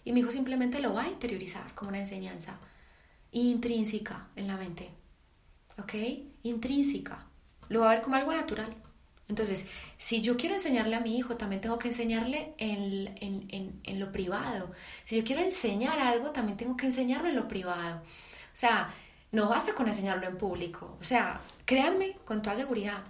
[0.07, 2.61] Y mi hijo simplemente lo va a interiorizar como una enseñanza
[3.33, 4.89] intrínseca en la mente.
[5.79, 5.95] ¿Ok?
[6.45, 7.27] Intrínseca.
[7.69, 8.73] Lo va a ver como algo natural.
[9.29, 13.99] Entonces, si yo quiero enseñarle a mi hijo, también tengo que enseñarle en, en, en,
[13.99, 14.71] lo privado.
[15.05, 17.97] Si yo quiero enseñar algo, también tengo que enseñarlo en lo privado.
[17.97, 18.05] O
[18.53, 18.95] sea,
[19.33, 20.97] no basta con enseñarlo en público.
[21.01, 23.03] O sea, créanme con toda seguridad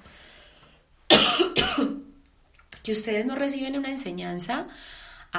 [2.83, 4.67] que ustedes no reciben una enseñanza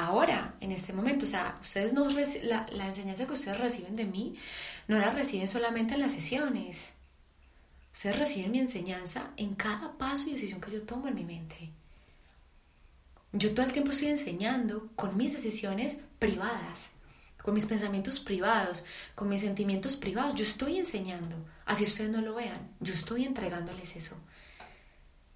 [0.06, 1.26] ahora, en este momento.
[1.26, 4.36] O sea, ustedes no la, la enseñanza que ustedes reciben de mí
[4.86, 6.92] no la reciben solamente en las sesiones.
[7.92, 11.72] Ustedes reciben mi enseñanza en cada paso y decisión que yo tomo en mi mente.
[13.32, 16.92] Yo todo el tiempo estoy enseñando con mis decisiones privadas,
[17.42, 18.84] con mis pensamientos privados,
[19.14, 20.34] con mis sentimientos privados.
[20.34, 21.36] Yo estoy enseñando,
[21.66, 22.70] así ustedes no lo vean.
[22.80, 24.16] Yo estoy entregándoles eso.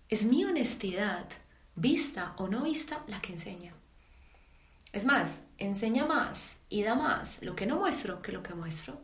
[0.09, 1.27] Es mi honestidad,
[1.75, 3.72] vista o no vista, la que enseña.
[4.93, 9.01] Es más, enseña más y da más lo que no muestro que lo que muestro.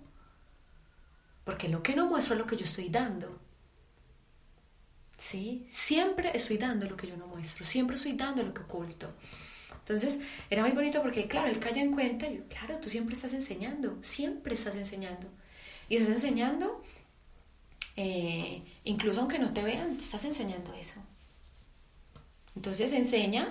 [1.45, 3.41] Porque lo que no muestro es lo que yo estoy dando.
[5.17, 5.67] ¿Sí?
[5.69, 9.15] Siempre estoy dando lo que yo no muestro, siempre estoy dando lo que oculto.
[9.89, 10.21] Entonces,
[10.51, 13.97] era muy bonito porque, claro, él cayó en cuenta y, claro, tú siempre estás enseñando,
[14.03, 15.27] siempre estás enseñando.
[15.89, 16.83] Y estás enseñando,
[17.97, 21.01] eh, incluso aunque no te vean, estás enseñando eso.
[22.55, 23.49] Entonces, enseña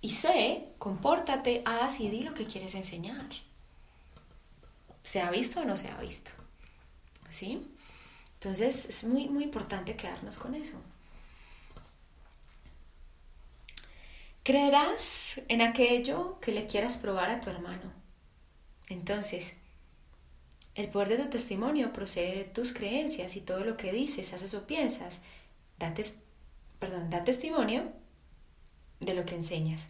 [0.00, 3.28] y sé, compórtate, haz y di lo que quieres enseñar.
[5.02, 6.30] ¿Se ha visto o no se ha visto?
[7.30, 7.70] ¿sí?
[8.34, 10.78] Entonces es muy, muy importante quedarnos con eso.
[14.42, 17.92] Creerás en aquello que le quieras probar a tu hermano.
[18.88, 19.54] Entonces,
[20.74, 24.54] el poder de tu testimonio procede de tus creencias y todo lo que dices, haces
[24.54, 25.22] o piensas.
[25.78, 25.92] Da,
[26.78, 27.92] perdón, da testimonio
[29.00, 29.88] de lo que enseñas.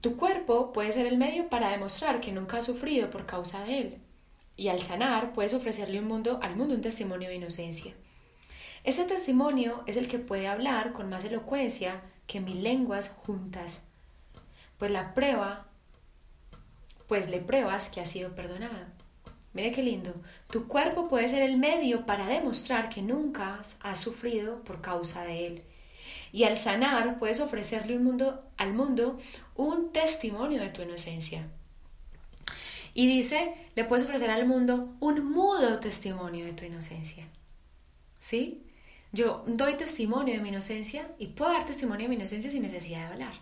[0.00, 3.78] Tu cuerpo puede ser el medio para demostrar que nunca has sufrido por causa de
[3.78, 3.98] él
[4.56, 7.94] y al sanar puedes ofrecerle un mundo, al mundo un testimonio de inocencia.
[8.84, 13.80] Ese testimonio es el que puede hablar con más elocuencia que mil lenguas juntas.
[14.78, 15.66] Pues la prueba,
[17.08, 18.92] pues le pruebas que ha sido perdonada.
[19.54, 20.14] Mire qué lindo.
[20.50, 25.46] Tu cuerpo puede ser el medio para demostrar que nunca has sufrido por causa de
[25.46, 25.62] él.
[26.34, 29.20] Y al sanar puedes ofrecerle al mundo
[29.54, 31.46] un testimonio de tu inocencia.
[32.92, 37.28] Y dice, le puedes ofrecer al mundo un mudo testimonio de tu inocencia.
[38.18, 38.66] ¿Sí?
[39.12, 43.06] Yo doy testimonio de mi inocencia y puedo dar testimonio de mi inocencia sin necesidad
[43.06, 43.34] de hablar.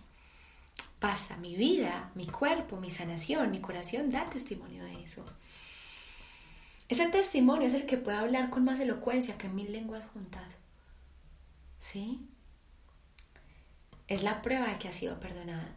[1.00, 5.24] Basta, mi vida, mi cuerpo, mi sanación, mi corazón da testimonio de eso.
[6.90, 10.44] Ese testimonio es el que puede hablar con más elocuencia que mil lenguas juntas.
[11.80, 12.28] ¿Sí?
[14.12, 15.74] Es la prueba de que ha sido perdonada.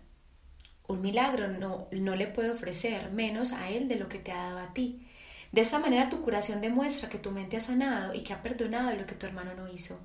[0.90, 4.50] Un milagro no, no le puede ofrecer menos a Él de lo que te ha
[4.50, 5.08] dado a ti.
[5.54, 8.94] De esta manera tu curación demuestra que tu mente ha sanado y que ha perdonado
[8.94, 10.02] lo que tu hermano no hizo.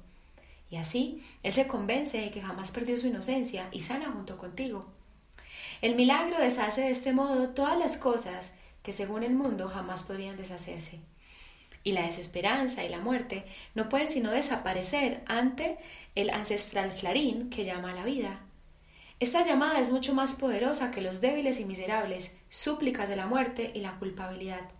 [0.70, 4.86] Y así, Él se convence de que jamás perdió su inocencia y sana junto contigo.
[5.82, 8.54] El milagro deshace de este modo todas las cosas
[8.84, 11.00] que según el mundo jamás podrían deshacerse.
[11.82, 15.78] Y la desesperanza y la muerte no pueden sino desaparecer ante
[16.14, 18.40] el ancestral clarín que llama a la vida.
[19.18, 23.70] Esta llamada es mucho más poderosa que los débiles y miserables súplicas de la muerte
[23.74, 24.70] y la culpabilidad.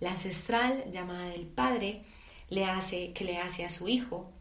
[0.00, 2.04] La ancestral llamada del Padre
[2.50, 4.32] le hace que le hace a su Hijo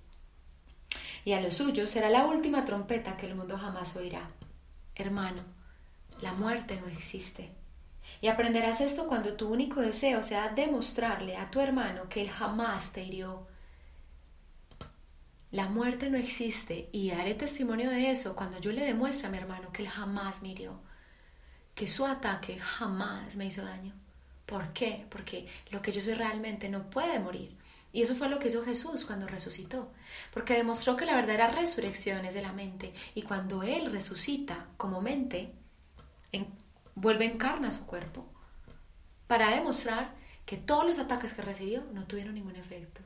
[1.25, 4.29] y a los suyos será la última trompeta que el mundo jamás oirá.
[4.95, 5.43] Hermano,
[6.21, 7.49] la muerte no existe.
[8.21, 12.91] Y aprenderás esto cuando tu único deseo sea demostrarle a tu hermano que él jamás
[12.91, 13.47] te hirió,
[15.51, 19.37] la muerte no existe y daré testimonio de eso cuando yo le demuestre a mi
[19.37, 20.81] hermano que él jamás me hirió,
[21.73, 23.93] que su ataque jamás me hizo daño.
[24.45, 25.05] ¿Por qué?
[25.09, 27.55] Porque lo que yo soy realmente no puede morir.
[27.93, 29.91] Y eso fue lo que hizo Jesús cuando resucitó,
[30.33, 32.93] porque demostró que la verdadera resurrección es de la mente.
[33.15, 35.53] Y cuando Él resucita como mente,
[36.99, 38.25] vuelve encarna su cuerpo
[39.27, 40.15] para demostrar
[40.47, 43.01] que todos los ataques que recibió no tuvieron ningún efecto.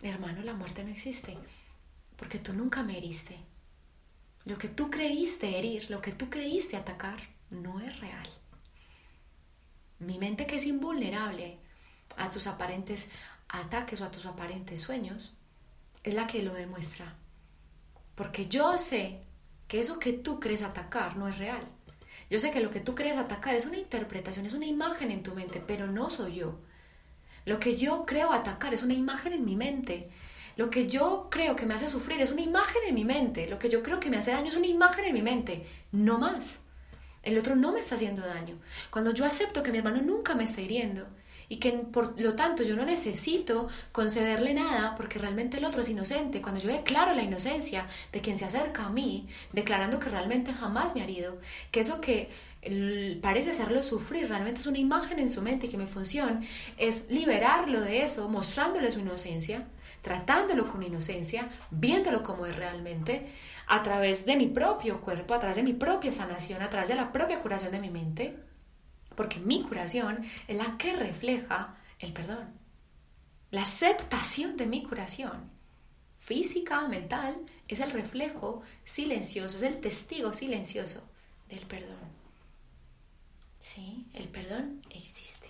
[0.00, 1.36] Hermano, la muerte no existe,
[2.16, 3.38] porque tú nunca me heriste.
[4.46, 7.20] Lo que tú creíste herir, lo que tú creíste atacar,
[7.50, 8.28] no es real.
[9.98, 11.58] Mi mente que es invulnerable
[12.16, 13.10] a tus aparentes
[13.48, 15.36] ataques o a tus aparentes sueños,
[16.02, 17.14] es la que lo demuestra.
[18.14, 19.22] Porque yo sé
[19.68, 21.68] que eso que tú crees atacar no es real.
[22.32, 25.22] Yo sé que lo que tú crees atacar es una interpretación, es una imagen en
[25.22, 26.54] tu mente, pero no soy yo.
[27.44, 30.08] Lo que yo creo atacar es una imagen en mi mente.
[30.56, 33.48] Lo que yo creo que me hace sufrir es una imagen en mi mente.
[33.48, 35.66] Lo que yo creo que me hace daño es una imagen en mi mente.
[35.92, 36.60] No más.
[37.22, 38.58] El otro no me está haciendo daño.
[38.88, 41.06] Cuando yo acepto que mi hermano nunca me está hiriendo
[41.52, 45.88] y que por lo tanto yo no necesito concederle nada porque realmente el otro es
[45.90, 50.54] inocente, cuando yo declaro la inocencia de quien se acerca a mí, declarando que realmente
[50.54, 51.38] jamás me ha herido,
[51.70, 52.30] que eso que
[53.20, 56.42] parece hacerlo sufrir, realmente es una imagen en su mente que mi función
[56.78, 59.66] es liberarlo de eso, mostrándole su inocencia,
[60.00, 63.26] tratándolo con inocencia, viéndolo como es realmente,
[63.66, 66.94] a través de mi propio cuerpo, a través de mi propia sanación, a través de
[66.94, 68.38] la propia curación de mi mente,
[69.16, 72.52] porque mi curación es la que refleja el perdón,
[73.50, 75.50] la aceptación de mi curación
[76.18, 77.36] física, mental,
[77.66, 81.02] es el reflejo silencioso, es el testigo silencioso
[81.48, 81.98] del perdón.
[83.58, 85.48] Sí, el perdón existe.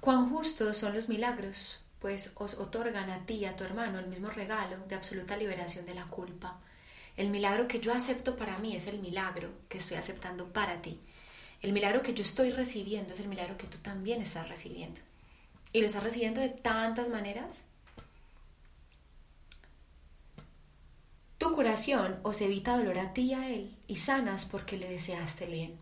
[0.00, 4.06] Cuán justos son los milagros, pues os otorgan a ti y a tu hermano el
[4.06, 6.60] mismo regalo de absoluta liberación de la culpa.
[7.16, 11.00] El milagro que yo acepto para mí es el milagro que estoy aceptando para ti.
[11.62, 15.00] El milagro que yo estoy recibiendo es el milagro que tú también estás recibiendo.
[15.72, 17.64] Y lo estás recibiendo de tantas maneras
[21.38, 25.44] Tu curación os evita dolor a ti y a él y sanas porque le deseaste
[25.44, 25.78] el bien.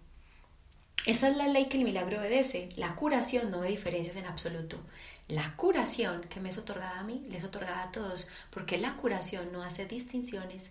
[1.07, 2.71] Esa es la ley que el milagro obedece.
[2.77, 4.81] La curación no ve diferencias en absoluto.
[5.29, 8.97] La curación que me es otorgada a mí, le es otorgada a todos, porque la
[8.97, 10.71] curación no hace distinciones.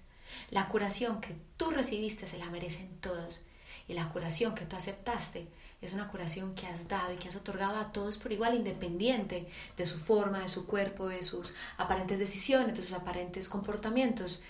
[0.51, 3.41] La curación que tú recibiste se la merecen todos.
[3.87, 5.47] Y la curación que tú aceptaste
[5.81, 9.49] es una curación que has dado y que has otorgado a todos por igual, independiente
[9.75, 14.41] de su forma, de su cuerpo, de sus aparentes decisiones, de sus aparentes comportamientos.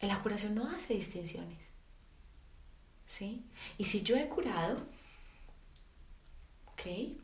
[0.00, 1.58] La curación no hace distinciones.
[3.06, 3.44] ¿Sí?
[3.76, 4.78] Y si yo he curado,
[6.72, 7.20] ¿ok?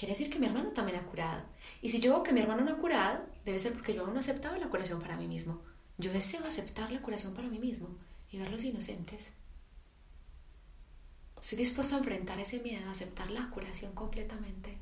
[0.00, 1.42] Quiere decir que mi hermano también ha curado.
[1.82, 4.14] Y si yo veo que mi hermano no ha curado, debe ser porque yo aún
[4.14, 5.60] no he aceptado la curación para mí mismo.
[5.98, 7.90] Yo deseo aceptar la curación para mí mismo
[8.30, 9.30] y verlos inocentes.
[11.38, 14.78] Estoy dispuesto a enfrentar ese miedo, a aceptar la curación completamente.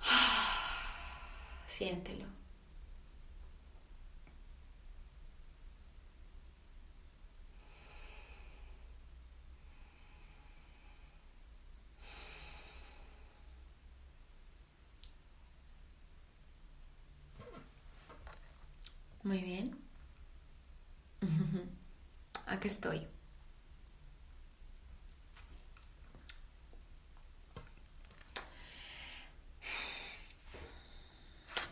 [1.66, 2.40] Siéntelo.
[19.22, 19.80] Muy bien.
[22.60, 23.06] Aquí estoy.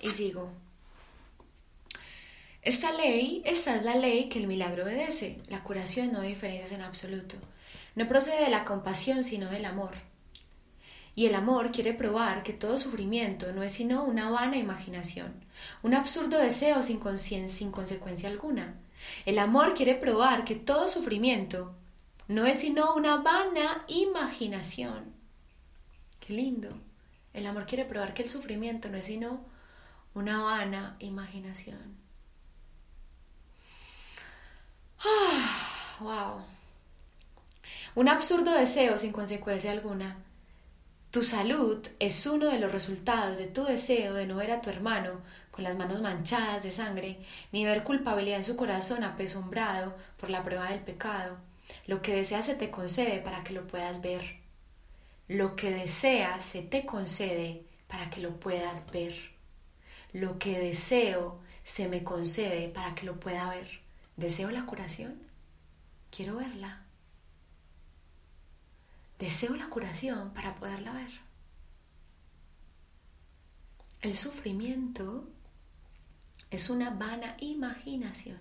[0.01, 0.51] Y sigo.
[2.63, 5.43] Esta ley, esta es la ley que el milagro obedece.
[5.49, 7.37] La curación no diferencias en absoluto.
[7.95, 9.93] No procede de la compasión, sino del amor.
[11.15, 15.45] Y el amor quiere probar que todo sufrimiento no es sino una vana imaginación,
[15.83, 16.99] un absurdo deseo sin,
[17.51, 18.81] sin consecuencia alguna.
[19.25, 21.75] El amor quiere probar que todo sufrimiento
[22.29, 25.15] no es sino una vana imaginación.
[26.21, 26.71] Qué lindo.
[27.33, 29.45] El amor quiere probar que el sufrimiento no es sino
[30.15, 31.97] una vana imaginación.
[35.01, 36.45] Ah, wow.
[37.95, 40.17] Un absurdo deseo sin consecuencia alguna.
[41.11, 44.69] Tu salud es uno de los resultados de tu deseo de no ver a tu
[44.69, 45.23] hermano
[45.59, 47.19] con las manos manchadas de sangre,
[47.51, 51.37] ni ver culpabilidad en su corazón apesumbrado por la prueba del pecado.
[51.89, 54.39] Lo que deseas se te concede para que lo puedas ver.
[55.27, 59.17] Lo que deseas se te concede para que lo puedas ver.
[60.13, 63.81] Lo que deseo se me concede para que lo pueda ver.
[64.17, 65.21] ¿Deseo la curación?
[66.13, 66.85] Quiero verla.
[69.19, 71.11] Deseo la curación para poderla ver.
[74.03, 75.29] El sufrimiento
[76.51, 78.39] es una vana imaginación.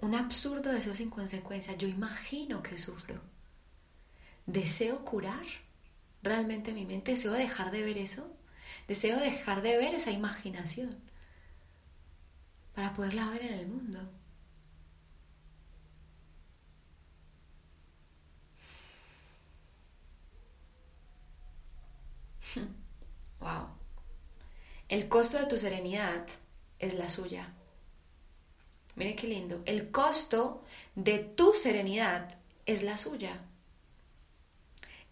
[0.00, 1.76] un absurdo deseo sin consecuencia.
[1.76, 3.20] Yo imagino que sufro.
[4.46, 5.44] ¿Deseo curar
[6.22, 7.12] realmente mi mente?
[7.12, 8.30] ¿Deseo dejar de ver eso?
[8.88, 10.96] ¿Deseo dejar de ver esa imaginación
[12.74, 14.00] para poderla ver en el mundo?
[23.40, 23.75] Wow.
[24.88, 26.26] El costo de tu serenidad
[26.78, 27.52] es la suya.
[28.94, 29.60] Mire qué lindo.
[29.66, 30.60] El costo
[30.94, 33.40] de tu serenidad es la suya.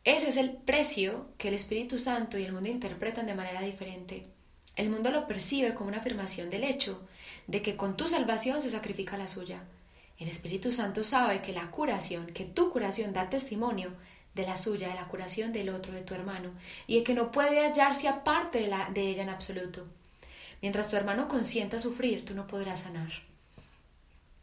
[0.05, 4.29] Ese es el precio que el Espíritu Santo y el mundo interpretan de manera diferente.
[4.77, 7.01] El mundo lo percibe como una afirmación del hecho
[7.49, 9.65] de que con tu salvación se sacrifica la suya.
[10.19, 13.91] El Espíritu Santo sabe que la curación, que tu curación da testimonio
[14.35, 16.51] de la suya, de la curación del otro, de tu hermano,
[16.87, 19.87] y de que no puede hallarse aparte de, la, de ella en absoluto.
[20.61, 23.11] Mientras tu hermano consienta sufrir, tú no podrás sanar.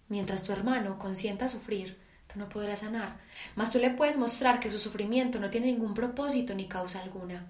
[0.08, 1.98] Mientras tu hermano consienta sufrir,
[2.32, 3.18] tú no podrás sanar.
[3.56, 7.48] Mas tú le puedes mostrar que su sufrimiento no tiene ningún propósito ni causa alguna.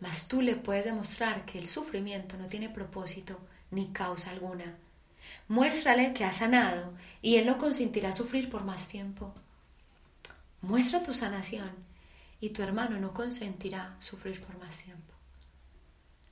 [0.00, 3.38] Mas tú le puedes demostrar que el sufrimiento no tiene propósito
[3.70, 4.76] ni causa alguna.
[5.48, 9.34] Muéstrale que ha sanado y él no consentirá sufrir por más tiempo.
[10.62, 11.70] Muestra tu sanación
[12.40, 15.14] y tu hermano no consentirá sufrir por más tiempo.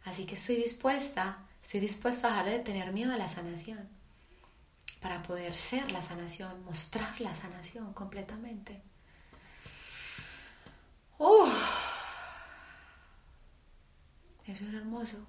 [0.04, 3.88] Así que estoy dispuesta, estoy dispuesto a dejar de tener miedo a la sanación
[5.00, 8.82] para poder ser la sanación, mostrar la sanación completamente.
[14.46, 15.26] Eso es hermoso.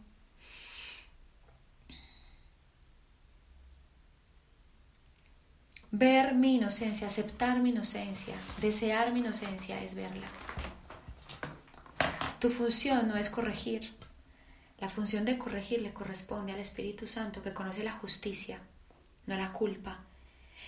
[5.91, 10.27] Ver mi inocencia, aceptar mi inocencia, desear mi inocencia es verla.
[12.39, 13.93] Tu función no es corregir.
[14.79, 18.59] La función de corregir le corresponde al Espíritu Santo que conoce la justicia
[19.29, 19.99] no la culpa.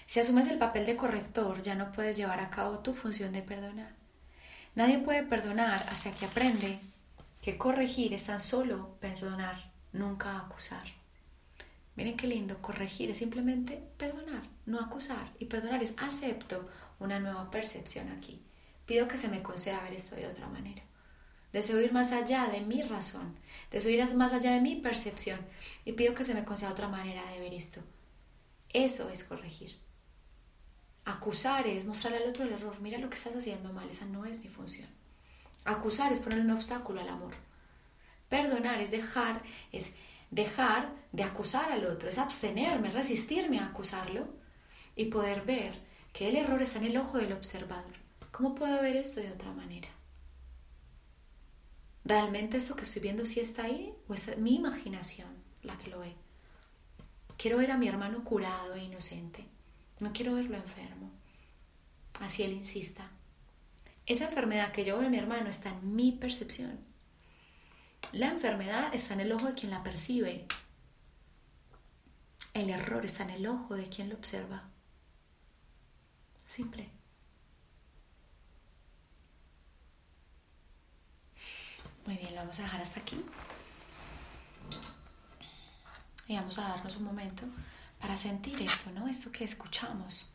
[0.06, 3.42] Si asumes el papel de corrector, ya no puedes llevar a cabo tu función de
[3.42, 3.94] perdonar.
[4.76, 6.80] Nadie puede perdonar hasta que aprende
[7.42, 11.01] que corregir es tan solo perdonar, nunca acusar.
[11.96, 15.34] Miren qué lindo, corregir es simplemente perdonar, no acusar.
[15.40, 16.68] Y perdonar es acepto
[17.00, 18.42] una nueva percepción aquí.
[18.86, 20.84] Pido que se me conceda ver esto de otra manera.
[21.52, 23.36] Deseo ir más allá de mi razón,
[23.72, 25.40] deseo ir más allá de mi percepción
[25.84, 27.82] y pido que se me conceda otra manera de ver esto.
[28.70, 29.78] Eso es corregir.
[31.04, 32.80] Acusar es mostrarle al otro el error.
[32.80, 34.88] Mira lo que estás haciendo mal, esa no es mi función.
[35.66, 37.34] Acusar es ponerle un obstáculo al amor.
[38.30, 39.42] Perdonar es dejar,
[39.74, 39.94] es
[40.32, 44.28] dejar de acusar al otro, es abstenerme, resistirme a acusarlo
[44.96, 45.80] y poder ver
[46.14, 47.94] que el error está en el ojo del observador.
[48.32, 49.90] ¿Cómo puedo ver esto de otra manera?
[52.04, 55.30] ¿Realmente esto que estoy viendo sí está ahí o es mi imaginación
[55.62, 56.16] la que lo ve?
[57.38, 59.46] Quiero ver a mi hermano curado e inocente.
[60.00, 61.12] No quiero verlo enfermo.
[62.20, 63.10] Así él insista.
[64.06, 66.91] Esa enfermedad que yo veo en mi hermano está en mi percepción.
[68.12, 70.48] La enfermedad está en el ojo de quien la percibe.
[72.54, 74.64] El error está en el ojo de quien lo observa.
[76.48, 76.90] Simple.
[82.06, 83.24] Muy bien, lo vamos a dejar hasta aquí
[86.32, 87.44] y vamos a darnos un momento
[88.00, 89.08] para sentir esto, ¿no?
[89.10, 90.30] Esto que escuchamos,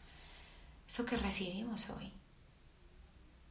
[0.86, 2.12] esto que recibimos hoy.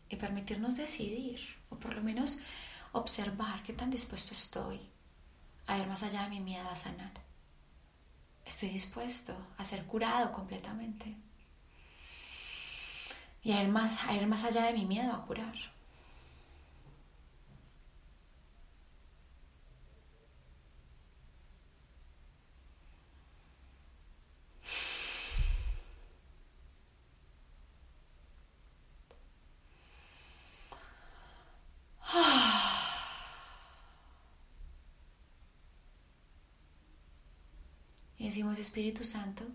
[0.09, 1.39] Y permitirnos decidir,
[1.69, 2.39] o por lo menos
[2.95, 4.79] observar qué tan dispuesto estoy
[5.67, 7.11] a ir más allá de mi miedo a sanar.
[8.45, 11.15] Estoy dispuesto a ser curado completamente.
[13.43, 15.74] Y a ir más, a ir más allá de mi miedo a curar.
[38.35, 39.45] Decimos, Espíritu Santo,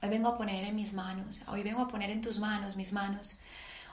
[0.00, 2.92] hoy vengo a poner en mis manos, hoy vengo a poner en tus manos mis
[2.92, 3.36] manos,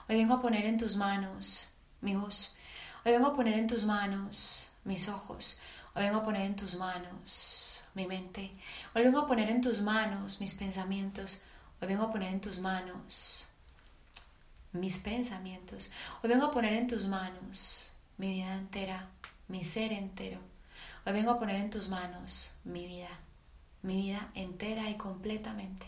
[0.08, 1.66] hoy vengo a poner en tus manos
[2.00, 2.54] mi voz,
[3.04, 5.58] hoy vengo a poner en tus manos mis ojos,
[5.96, 8.52] hoy vengo a poner en tus manos mi mente,
[8.94, 11.40] hoy vengo a poner en tus manos mis pensamientos,
[11.82, 13.48] hoy vengo a poner en tus manos
[14.70, 15.90] mis pensamientos,
[16.22, 19.08] hoy vengo a poner en tus manos mi vida entera,
[19.48, 20.38] mi ser entero.
[21.08, 23.08] Hoy vengo a poner en tus manos mi vida,
[23.80, 25.86] mi vida entera y completamente.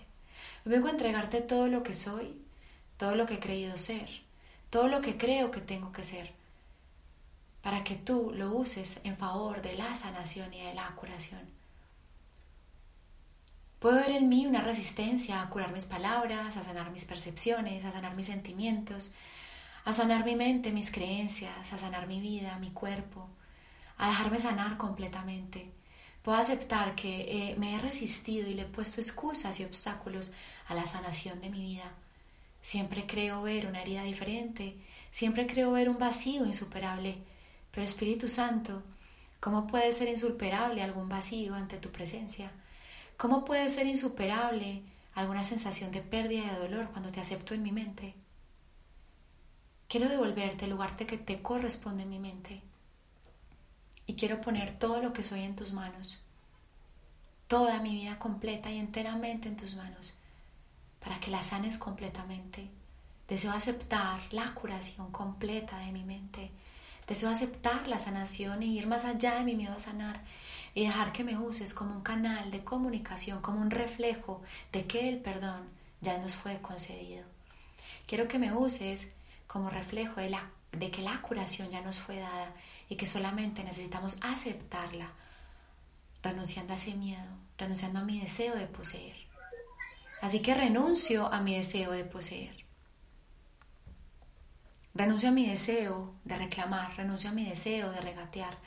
[0.64, 2.40] Vengo a entregarte todo lo que soy,
[2.96, 4.08] todo lo que he creído ser,
[4.70, 6.32] todo lo que creo que tengo que ser,
[7.60, 11.42] para que tú lo uses en favor de la sanación y de la curación.
[13.78, 17.92] Puedo ver en mí una resistencia a curar mis palabras, a sanar mis percepciones, a
[17.92, 19.12] sanar mis sentimientos,
[19.84, 23.28] a sanar mi mente, mis creencias, a sanar mi vida, mi cuerpo,
[24.00, 25.70] a dejarme sanar completamente.
[26.22, 30.32] Puedo aceptar que eh, me he resistido y le he puesto excusas y obstáculos
[30.68, 31.92] a la sanación de mi vida.
[32.62, 34.76] Siempre creo ver una herida diferente,
[35.10, 37.18] siempre creo ver un vacío insuperable.
[37.70, 38.82] Pero Espíritu Santo,
[39.38, 42.50] ¿cómo puede ser insuperable algún vacío ante tu presencia?
[43.18, 44.82] ¿Cómo puede ser insuperable
[45.14, 48.14] alguna sensación de pérdida y de dolor cuando te acepto en mi mente?
[49.88, 52.62] Quiero devolverte el lugar que te corresponde en mi mente.
[54.06, 56.22] Y quiero poner todo lo que soy en tus manos.
[57.46, 60.12] Toda mi vida completa y enteramente en tus manos.
[61.02, 62.68] Para que la sanes completamente.
[63.28, 66.50] Deseo aceptar la curación completa de mi mente.
[67.06, 70.20] Deseo aceptar la sanación y ir más allá de mi miedo a sanar
[70.74, 74.42] y dejar que me uses como un canal de comunicación, como un reflejo
[74.72, 75.68] de que el perdón
[76.00, 77.24] ya nos fue concedido.
[78.06, 79.12] Quiero que me uses
[79.46, 82.52] como reflejo de, la, de que la curación ya nos fue dada
[82.90, 85.12] y que solamente necesitamos aceptarla,
[86.22, 89.16] renunciando a ese miedo, renunciando a mi deseo de poseer.
[90.20, 92.66] Así que renuncio a mi deseo de poseer.
[94.92, 98.58] Renuncio a mi deseo de reclamar, renuncio a mi deseo de regatear,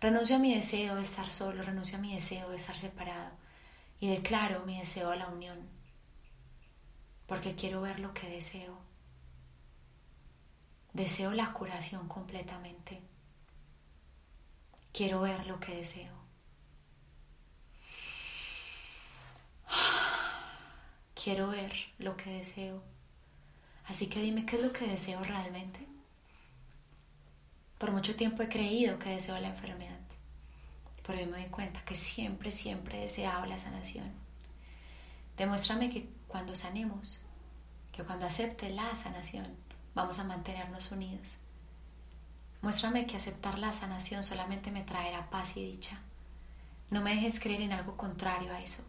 [0.00, 3.30] renuncio a mi deseo de estar solo, renuncio a mi deseo de estar separado
[4.00, 5.58] y declaro mi deseo a la unión,
[7.26, 8.78] porque quiero ver lo que deseo.
[10.94, 13.02] Deseo la curación completamente.
[14.96, 16.10] Quiero ver lo que deseo.
[21.14, 22.82] Quiero ver lo que deseo.
[23.84, 25.86] Así que dime qué es lo que deseo realmente.
[27.76, 30.00] Por mucho tiempo he creído que deseo la enfermedad,
[31.06, 34.10] pero hoy me doy cuenta que siempre, siempre he deseado la sanación.
[35.36, 37.20] Demuéstrame que cuando sanemos,
[37.92, 39.46] que cuando acepte la sanación,
[39.94, 41.36] vamos a mantenernos unidos.
[42.66, 46.00] Muéstrame que aceptar la sanación solamente me traerá paz y dicha.
[46.90, 48.82] No me dejes creer en algo contrario a eso.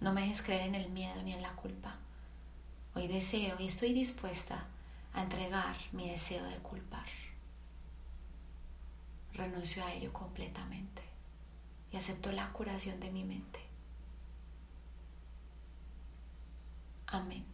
[0.00, 1.94] No me dejes creer en el miedo ni en la culpa.
[2.96, 4.66] Hoy deseo y estoy dispuesta
[5.12, 7.06] a entregar mi deseo de culpar.
[9.34, 11.02] Renuncio a ello completamente
[11.92, 13.60] y acepto la curación de mi mente.
[17.06, 17.53] Amén.